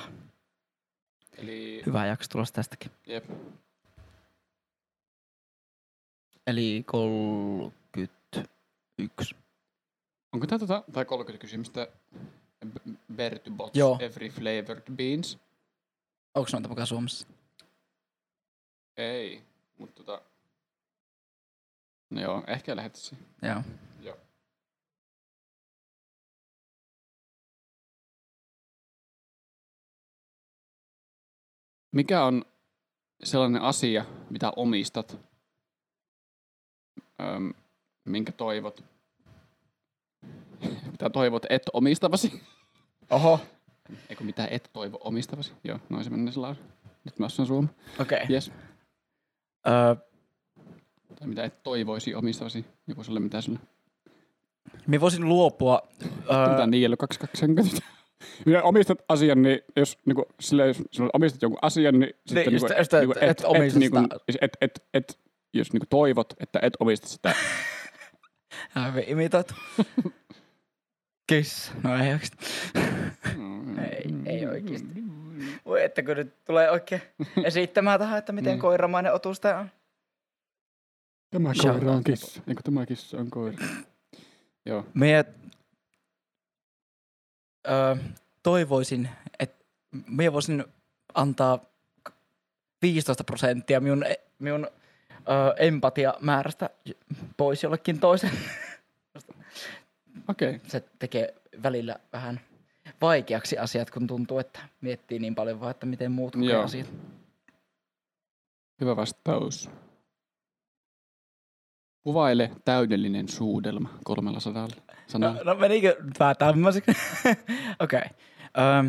[1.38, 2.92] Eli, Hyvä jakso tulossa tästäkin.
[3.08, 3.26] jep.
[6.48, 9.36] Eli 31.
[10.34, 11.88] Onko tää tota, tai 30 kysymystä
[12.68, 13.98] B- Bertubots Joo.
[14.02, 15.38] Every Flavored Beans?
[16.36, 17.28] Onko noita mukaan Suomessa?
[18.98, 19.44] Ei,
[19.78, 20.22] mutta tota...
[22.10, 23.26] No joo, ehkä lähettäisiin.
[23.42, 23.62] Joo.
[31.98, 32.45] Mikä on
[33.24, 35.18] sellainen asia, mitä omistat,
[37.22, 37.54] öm,
[38.06, 38.84] minkä toivot,
[40.91, 42.43] mitä toivot et omistavasi?
[43.10, 43.39] Oho.
[44.10, 45.54] Eikö mitä et toivo omistavasi?
[45.64, 46.62] Joo, noin se menee lause.
[47.04, 47.68] Nyt mä osaan suomi.
[48.00, 48.24] Okei.
[48.24, 48.34] Okay.
[48.34, 48.52] Yes.
[49.68, 49.95] Öö,
[51.20, 52.66] Tai mitä et toivoisi omistavasi.
[52.88, 53.60] Joku sellainen, mitä sulle.
[54.88, 55.82] minä voisin luopua...
[56.32, 57.45] Öö, niillä 22
[58.45, 60.78] Minä omistat asian, niin jos, niin kuin, sillä, jos
[61.13, 64.07] omistat jonkun asian, niin sitten Niin, niin et- et omista niin kuin,
[64.41, 65.20] et, et, et,
[65.53, 67.36] jos niin kuin toivot, että et omista sitä.
[68.70, 69.53] Hävi imitoitu.
[71.30, 71.72] Kiss.
[71.84, 72.38] No ei oikeesti.
[73.91, 74.88] Ei, ei oikeesti.
[75.65, 77.01] Voi että kun nyt tulee oikein
[77.43, 78.59] esittämään tähän, että miten Niin.
[78.61, 79.70] koiramainen otus tää on.
[81.30, 82.41] Tämä koira on kissa.
[82.47, 83.57] Eikö tämä kissa on koira?
[84.65, 84.86] Joo.
[84.93, 85.26] Mie
[87.70, 87.95] öö,
[88.43, 89.09] toivoisin,
[89.39, 89.65] että
[90.07, 90.65] mie voisin
[91.13, 91.59] antaa
[92.82, 94.05] 15 prosenttia minun,
[94.39, 94.68] minun
[95.30, 96.70] öö, empatiamäärästä
[97.38, 98.32] pois jollekin toisen.
[100.30, 100.55] Okei.
[100.55, 100.59] Okay.
[100.68, 102.39] Se tekee välillä vähän
[103.01, 106.88] vaikeaksi asiat, kun tuntuu, että miettii niin paljon vaan, että miten muut kokee asiat.
[108.82, 109.70] Hyvä vastaus.
[112.08, 114.76] Kuvaile täydellinen suudelma kolmella sadalla
[115.08, 115.43] sanalla.
[115.43, 116.91] No, no menikö vähän tämmöiseksi?
[117.80, 117.99] Okei.
[117.99, 118.10] Okay.
[118.58, 118.84] Öö,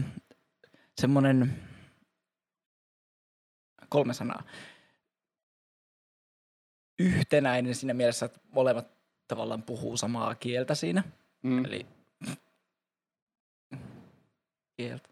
[1.01, 1.63] semmonen
[3.89, 4.43] kolme sanaa.
[6.99, 8.89] Yhtenäinen siinä mielessä, että molemmat
[9.29, 11.03] tavallaan puhuu samaa kieltä siinä.
[11.43, 11.65] Mm.
[11.65, 11.87] Eli
[14.77, 15.09] kieltä.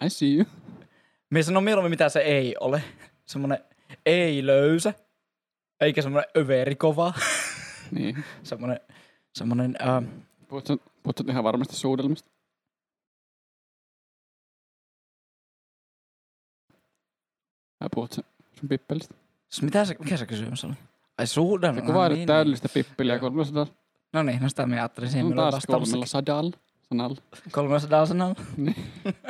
[0.06, 0.44] I see you.
[1.30, 2.82] Mie sanon mieluummin, mitä se ei ole.
[3.26, 3.58] Semmonen
[4.06, 4.94] ei löysä,
[5.80, 7.14] eikä semmonen överikova.
[7.90, 8.24] Niin.
[8.42, 8.80] semmonen,
[9.34, 10.02] semmonen, ää,
[10.48, 12.30] Puhutko, puhutko ihan varmasti suudelmista?
[17.80, 18.22] Vai puhutko
[18.52, 19.14] sun pippelistä?
[19.48, 20.72] siis mitä se, mikä se kysymys oli?
[21.18, 21.74] Ai suhdan.
[21.74, 23.20] Se kuvailet täydellistä pippeliä Joo.
[23.20, 23.72] kolmella sadalla.
[24.12, 25.10] No niin, no sitä me ajattelin.
[25.10, 26.56] Siihen minulla taas kolmella sadalla
[26.88, 27.20] sanalla.
[27.52, 28.34] 300 sanalla.
[28.56, 28.76] Niin.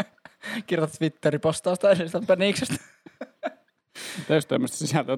[0.67, 2.75] Kirjoitat Twitteri-postausta edellisestä päniksestä.
[4.29, 5.17] Täysin tämmöistä sisältöä.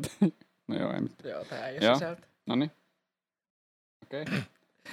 [0.68, 1.30] No joo, ei mitään.
[1.30, 2.22] Joo, tää ei ole sisältö.
[2.46, 2.70] No niin.
[4.04, 4.24] Okei.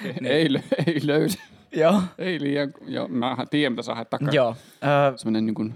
[0.04, 0.26] Niin.
[0.26, 1.34] Ei, lö- ei löydy.
[1.72, 2.02] Joo.
[2.18, 2.74] Ei liian.
[2.82, 4.30] Joo, mä tiedän mitä sä haet takaa.
[4.32, 4.56] Joo.
[4.84, 5.76] Öö, Semmoinen niin kuin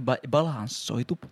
[0.00, 1.18] ba- balanssoitu.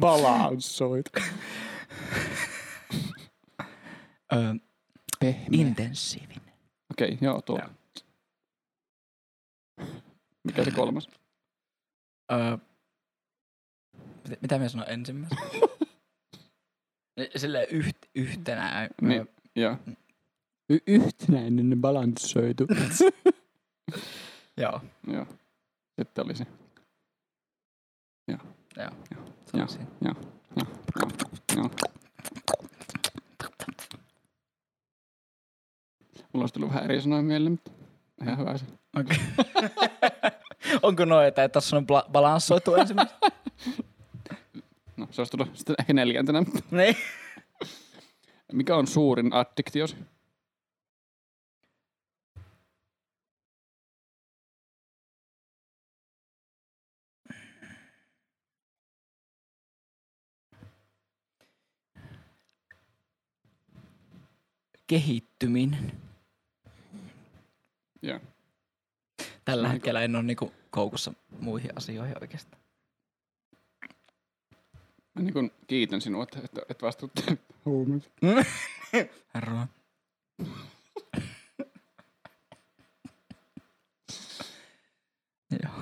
[0.00, 1.06] balansoit.
[4.32, 4.54] Öö,
[5.20, 5.46] Pehmeä.
[5.50, 6.52] intensiivinen.
[6.90, 7.58] Okei, joo, tuo.
[7.58, 7.68] Joo.
[10.44, 11.08] Mikä se kolmas?
[12.32, 12.56] Öö,
[14.28, 15.40] mit- mitä mä sanoin ensimmäisenä?
[17.36, 18.88] Silleen yht, yhtenä.
[19.02, 19.20] Niin.
[19.20, 19.24] Öö,
[19.56, 19.76] Joo.
[20.70, 22.66] Y- yhtenäinen balansoitu.
[24.62, 24.80] joo.
[25.06, 25.26] joo.
[26.00, 26.46] Sitten oli se.
[28.28, 28.38] Joo.
[28.76, 28.90] Joo.
[29.54, 29.68] Joo.
[29.68, 29.86] siinä.
[30.04, 30.14] Joo.
[31.56, 31.70] Joo.
[36.32, 37.70] Mulla olisi tullut vähän eri sanoja mieleen, mutta
[38.22, 38.64] ihan hyvä se.
[38.96, 39.18] Okei.
[40.82, 43.20] Onko noin, että tässä on bla- balanssoitu ensimmäisenä?
[44.96, 46.42] No, se olisi tullut sitten ehkä neljäntenä.
[46.70, 46.96] niin.
[48.52, 49.96] Mikä on suurin addiktiosi?
[64.86, 65.92] Kehittyminen.
[68.02, 68.20] Joo.
[69.48, 72.62] Tällä No, hetkellä en ole niinku koukussa muihin asioihin oikeastaan.
[75.14, 77.12] Mä niin kuin kiitän sinua, että, että, että vastuut
[77.64, 78.12] huumeet.
[79.34, 79.66] Herra.
[85.62, 85.72] Joo.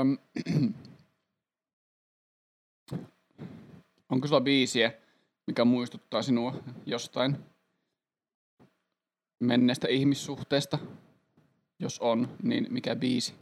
[0.00, 0.18] Öm,
[4.08, 4.92] onko sulla biisiä,
[5.46, 6.54] mikä muistuttaa sinua
[6.86, 7.36] jostain
[9.40, 10.78] menneestä ihmissuhteesta?
[11.78, 13.34] Jos on, niin mikä biisi?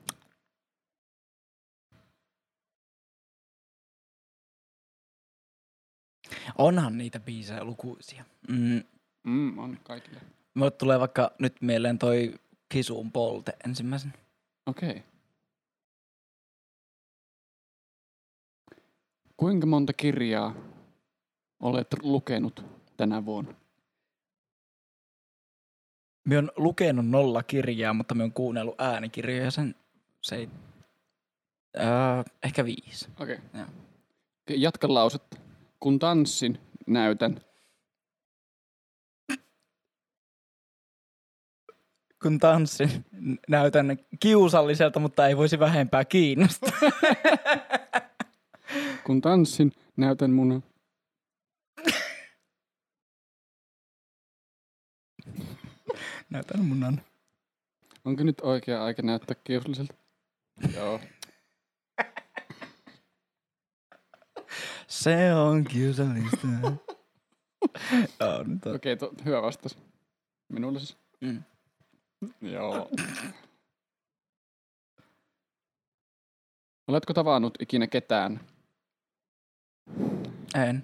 [6.58, 8.24] Onhan niitä biisejä lukuisia.
[8.48, 8.82] Mm,
[9.24, 10.20] Mm, on kaikille.
[10.54, 12.34] mulle tulee vaikka nyt mieleen toi
[12.68, 14.12] Kisuun polte ensimmäisen.
[14.66, 14.90] Okei.
[14.90, 15.02] Okay.
[19.36, 20.54] Kuinka monta kirjaa
[21.60, 22.64] olet lukenut
[22.96, 23.54] tänä vuonna?
[26.26, 29.74] Mä oon lukenut nolla kirjaa, mutta mä oon kuunnellut äänikirjoja sen
[30.26, 30.48] se ei,
[31.76, 31.84] öö,
[32.42, 33.08] ehkä viisi.
[33.20, 33.34] Okei.
[33.34, 33.60] Okay.
[33.60, 33.66] Joo.
[34.50, 35.36] Jatka lausetta.
[35.80, 37.40] Kun tanssin, näytän.
[42.22, 43.04] Kun tanssin,
[43.48, 46.70] näytän kiusalliselta, mutta ei voisi vähempää kiinnostaa.
[49.04, 50.62] Kun tanssin, näytän munan.
[56.36, 57.02] Näytän munan.
[58.04, 59.94] Onko nyt oikea aika näyttää kiusalliselta?
[60.74, 61.00] Joo.
[64.86, 66.46] Se on kiusallista.
[68.20, 68.74] Joo, nyt on.
[68.74, 69.78] Okei, okay, hyvä vastaus.
[70.48, 70.96] Minulle siis.
[71.20, 71.42] Mm.
[72.40, 72.90] Joo.
[76.88, 78.40] Oletko tavannut ikinä ketään?
[80.54, 80.82] En.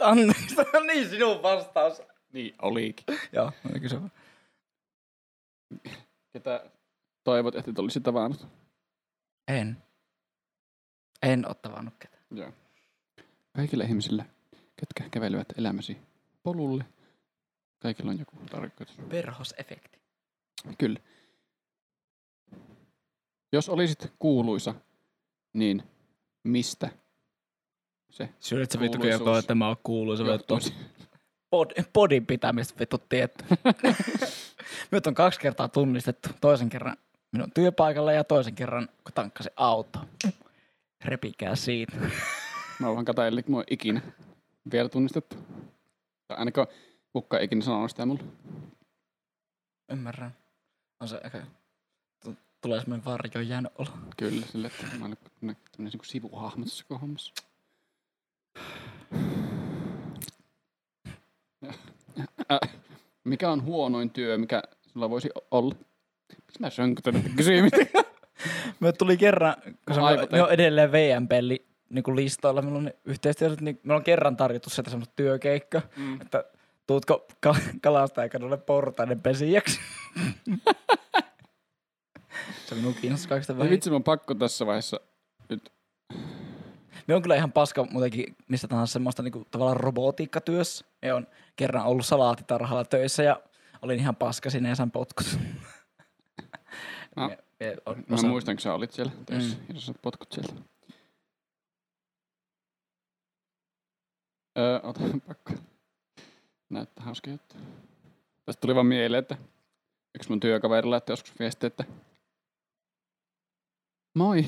[0.00, 2.02] Anteeksi, tämä on niin sinun vastaus.
[2.32, 3.04] Niin, olikin.
[3.32, 3.96] Joo, oliko se?
[6.32, 6.70] Ketä
[7.24, 8.46] toivot, että et olisi tavannut?
[9.48, 9.82] En.
[11.22, 12.22] En ole tavannut ketään.
[12.30, 12.52] Joo.
[13.56, 14.26] Kaikille ihmisille,
[14.76, 15.96] ketkä kävelevät elämäsi
[16.42, 16.84] polulle,
[17.78, 18.96] kaikilla on joku tarkoitus.
[19.08, 19.98] Perhosefekti.
[20.78, 21.00] Kyllä.
[23.52, 24.74] Jos olisit kuuluisa,
[25.52, 25.82] niin
[26.44, 26.90] mistä
[28.10, 30.74] se Syöt sä vittu, kun joku, että mä oon kuuluisa johtuisi?
[31.50, 33.44] Pod, podin pitämistä vittu tietty.
[34.90, 36.28] Nyt on kaksi kertaa tunnistettu.
[36.40, 36.96] Toisen kerran
[37.32, 39.98] minun työpaikalla ja toisen kerran, kun tankkasin auto.
[41.04, 41.96] Repikää siitä.
[42.78, 43.14] Mä vaan kun
[43.48, 44.00] mä oon ikinä
[44.72, 45.36] vielä tunnistettu.
[46.28, 46.66] Tai ainakaan
[47.12, 48.22] kukaan ei ikinä sanonut sitä mulle.
[49.92, 50.36] Ymmärrän.
[51.00, 51.42] On se ehkä...
[52.60, 53.88] Tulee semmoinen varjo jäänyt olo.
[54.16, 57.32] Kyllä, sille, että mä olen tämmönen niinku sivuhahmo tässä hommassa.
[62.52, 62.58] Äh,
[63.24, 64.62] mikä on huonoin työ, mikä
[64.92, 65.74] sulla voisi olla?
[66.36, 67.86] Miksi mä sönkytän kysymyksiä?
[68.80, 69.54] Me tuli kerran,
[69.86, 70.00] kun se
[70.32, 74.70] me on edelleen VMP li, niin listoilla, meillä on yhteistyössä, niin meillä on kerran tarjottu
[74.70, 76.20] sieltä semmoista työkeikkaa, Mm.
[76.20, 76.44] että
[76.86, 79.80] tuutko ka- kalastajakanolle portaiden pesijäksi.
[82.66, 83.70] se minun kiinnostaa kaikista vähän.
[83.70, 85.00] vitsi, mä on pakko tässä vaiheessa.
[87.08, 90.84] Me on kyllä ihan paska muutenkin mistä tahansa semmoista niinku, tavallaan robotiikkatyössä.
[91.02, 91.26] Me on
[91.56, 93.40] kerran ollut salaatitarhalla töissä ja
[93.82, 95.38] olin ihan paska sinne ja sain potkut.
[97.16, 97.28] No.
[97.28, 99.74] Me- me on- Mä osa- muistan, kun sä olit siellä töissä Mm.
[99.74, 100.52] ja sä potkut sieltä.
[104.58, 105.52] Öö, ota pakko.
[106.70, 107.54] Näyttää hauska juttu.
[108.46, 109.36] Tästä tuli vaan mieleen, että
[110.14, 111.84] yksi mun työkaveri laittoi joskus viesti, että
[114.14, 114.44] Moi!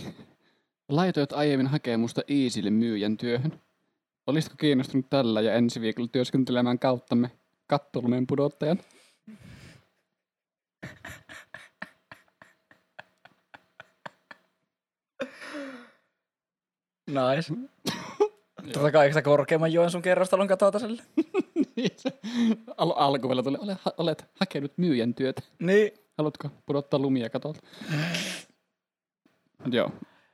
[0.90, 3.60] Laitoit aiemmin hakemusta Iisille myyjän työhön.
[4.26, 7.30] Olisitko kiinnostunut tällä ja ensi viikolla työskentelemään kauttamme
[7.66, 8.78] kattolumeen pudottajan?
[17.06, 17.54] Nice.
[18.72, 21.02] Tota kai sitä korkeamman joen sun kerrostalon katota sille.
[21.76, 22.10] Niin se
[22.76, 25.42] al- alkuvälillä tuli, Ole, ha- olet hakenut myyjän työtä.
[25.58, 25.90] Niin.
[26.18, 27.60] Haluatko pudottaa lumia katolta?
[29.72, 29.90] Joo,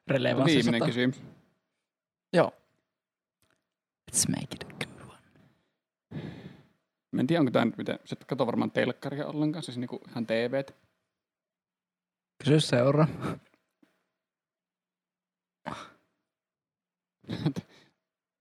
[0.06, 0.86] Relevanssi viimeinen sata.
[0.86, 1.22] kysymys.
[2.32, 2.52] Joo.
[4.10, 5.22] Let's make it a good one.
[7.12, 10.00] Mä en tiedä, onko tämä nyt miten, sä et katso varmaan telkkaria ollenkaan, siis niinku
[10.08, 10.74] ihan TVt.
[12.44, 13.06] Kysy seura.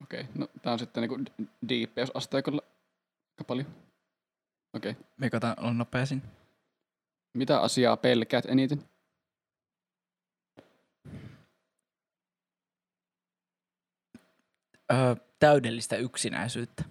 [0.04, 1.20] Okei, okay, no tää on sitten niinku
[1.70, 2.62] diippeysasteikolla
[3.32, 3.68] aika paljon.
[4.74, 5.04] Okei, okay.
[5.18, 6.22] Mika, on nopeisin.
[7.34, 8.84] mitä asiaa pelkäät eniten?
[14.94, 16.84] Öö, täydellistä yksinäisyyttä.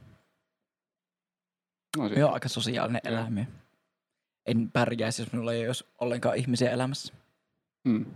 [1.96, 3.12] No, Minä aika sosiaalinen Joo.
[3.14, 3.44] eläimä.
[4.46, 7.14] En pärjäisi, jos minulla ei olisi ollenkaan ihmisiä elämässä.
[7.84, 8.06] mm.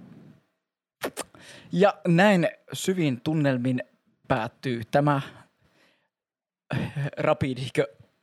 [1.73, 3.83] Ja näin syvin tunnelmin
[4.29, 5.21] päättyy tämä
[7.17, 7.59] Rapid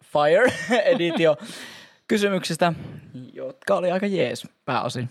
[0.04, 0.54] Fire
[0.86, 1.38] editio
[2.08, 2.74] kysymyksistä,
[3.34, 5.10] jotka oli aika jees pääosin.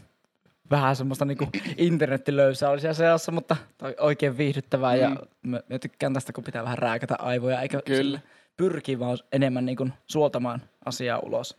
[0.71, 3.57] Vähän semmoista niinku internettilöysää oli siellä seassa, mutta
[4.01, 5.51] oikein viihdyttävää ja Mm.
[5.51, 8.21] mä, mä, tykkään tästä, kun pitää vähän rääkätä aivoja, eikä Kyllä.
[8.57, 11.57] pyrkii vaan enemmän niinku suoltamaan asiaa ulos.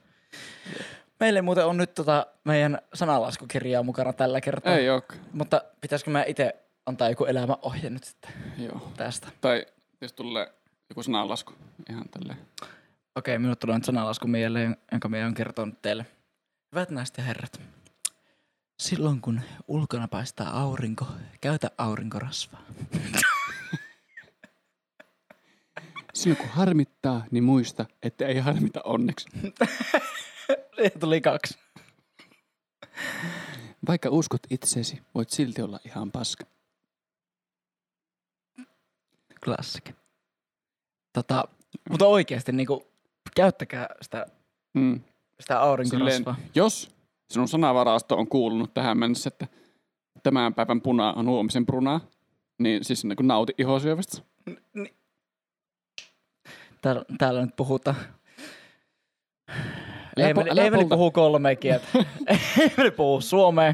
[1.19, 4.75] Meille muuten on nyt tota meidän sanalaskukirjaa mukana tällä kertaa.
[4.75, 5.01] Ei oo.
[5.31, 6.55] Mutta pitäisikö mä itse
[6.85, 8.91] antaa joku elämäohje nyt sitten Joo.
[8.97, 9.27] tästä?
[9.41, 9.65] Tai
[10.01, 10.53] jos tulee
[10.89, 11.53] joku sananlasku
[11.89, 12.39] ihan tälleen.
[13.15, 16.05] Okei, minulle tulee nyt sanalasku mieleen, jonka minä olen kertonut teille.
[16.71, 17.61] Hyvät naiset ja herrat,
[18.79, 21.07] silloin kun ulkona paistaa aurinko,
[21.41, 22.61] käytä aurinkorasvaa.
[26.13, 29.27] Silloin kun harmittaa, niin muista, että ei harmita onneksi.
[30.99, 31.57] Tuli kaksi.
[33.87, 36.45] Vaikka uskot itseesi, voit silti olla ihan paska.
[39.43, 39.91] Klassik.
[41.13, 41.43] Tota,
[41.89, 42.87] mutta oikeasti niinku,
[43.35, 44.25] käyttäkää sitä,
[44.73, 45.01] Mm.
[45.39, 46.35] sitä aurinkorasvaa.
[46.55, 46.95] Jos
[47.29, 49.47] sinun sanavarasto on kuulunut tähän mennessä, että
[50.23, 52.01] tämän päivän puna on huomisen prunaa,
[52.59, 54.21] niin siis niin kuin nauti ihosyövästä.
[56.81, 57.95] Täällä, täällä nyt puhutaan
[60.17, 61.87] Älä Emeli, älä Emeli puhuu kolme kieltä.
[62.77, 63.73] Emeli puhuu suomea,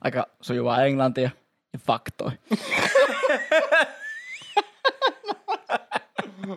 [0.00, 1.30] aika sujuvaa englantia
[1.72, 2.30] ja faktoi.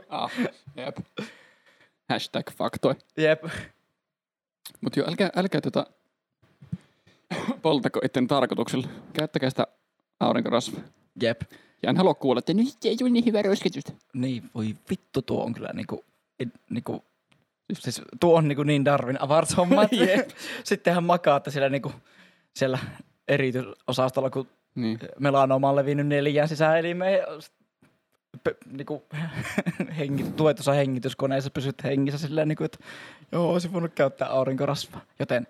[0.09, 0.31] Ah,
[0.75, 0.97] jep.
[2.09, 2.95] Hashtag faktoi.
[3.17, 3.43] Jep.
[4.81, 5.85] Mutta joo, älkää, älkää tota
[7.61, 8.87] poltako itten tarkoituksella.
[9.13, 9.67] Käyttäkää sitä
[10.19, 10.81] aurinkorasvaa.
[11.21, 11.41] Jep.
[11.83, 13.91] Ja en halua kuulla, että nyt ei tule niin hyvä rosketusta.
[14.13, 16.05] Niin, voi vittu, tuo on kyllä niinku,
[16.43, 17.03] i- niinku
[17.73, 19.83] siis tuo on niinku niin Darwin avartshomma.
[20.07, 20.29] Jep.
[20.63, 21.91] Sittenhän makaatte siellä niinku,
[22.55, 22.79] siellä
[23.27, 24.99] erityisosastolla, kun Niin.
[25.19, 27.19] melanoma on levinnyt neljään sisäelimeen.
[28.43, 29.03] pe- Niinku,
[29.97, 32.77] hengit, tuetussa hengityskoneessa pysyt hengissä silleen, niinku, että
[33.31, 35.01] joo, olisi voinut käyttää aurinkorasvaa.
[35.19, 35.47] Joten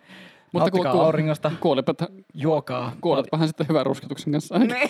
[0.53, 1.93] Mutta nauttikaa ku- ku- auringosta, Kuolipa,
[2.33, 2.95] juokaa.
[3.01, 4.59] kuoletpahan sitten hyvän rusketuksen kanssa.
[4.59, 4.89] Niin.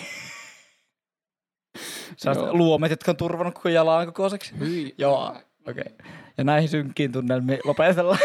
[2.16, 4.58] Sellaiset luomet, jotka on turvannut koko jalan kokoiseksi.
[4.60, 4.94] Hyi.
[4.98, 5.28] Joo,
[5.68, 5.84] okei.
[5.94, 6.06] Okay.
[6.38, 8.18] Ja näihin synkkiin tunnelmiin lopetellaan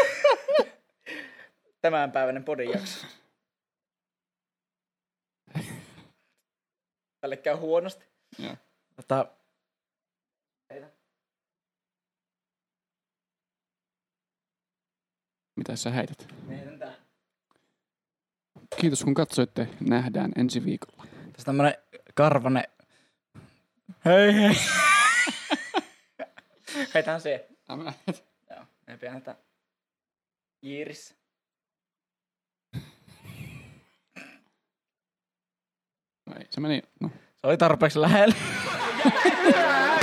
[1.82, 3.06] tämänpäiväinen podijakso.
[7.20, 8.06] Tälle käy huonosti.
[8.38, 8.56] Joo.
[8.96, 9.26] Tota,
[15.56, 16.28] Mitä sä heität?
[16.48, 16.94] heitän tää.
[18.76, 19.68] Kiitos kun katsoitte.
[19.80, 21.04] Nähdään ensi viikolla.
[21.32, 21.74] Tässä tämmönen
[22.14, 22.64] karvane.
[24.04, 24.54] Hei hei.
[26.94, 27.48] Heitän se.
[27.66, 27.92] Tämä.
[28.50, 29.36] Joo, me tätä
[30.62, 31.14] Jiirissä.
[36.26, 36.82] No ei, se meni.
[37.00, 37.10] No.
[37.36, 38.34] Se oli tarpeeksi lähellä.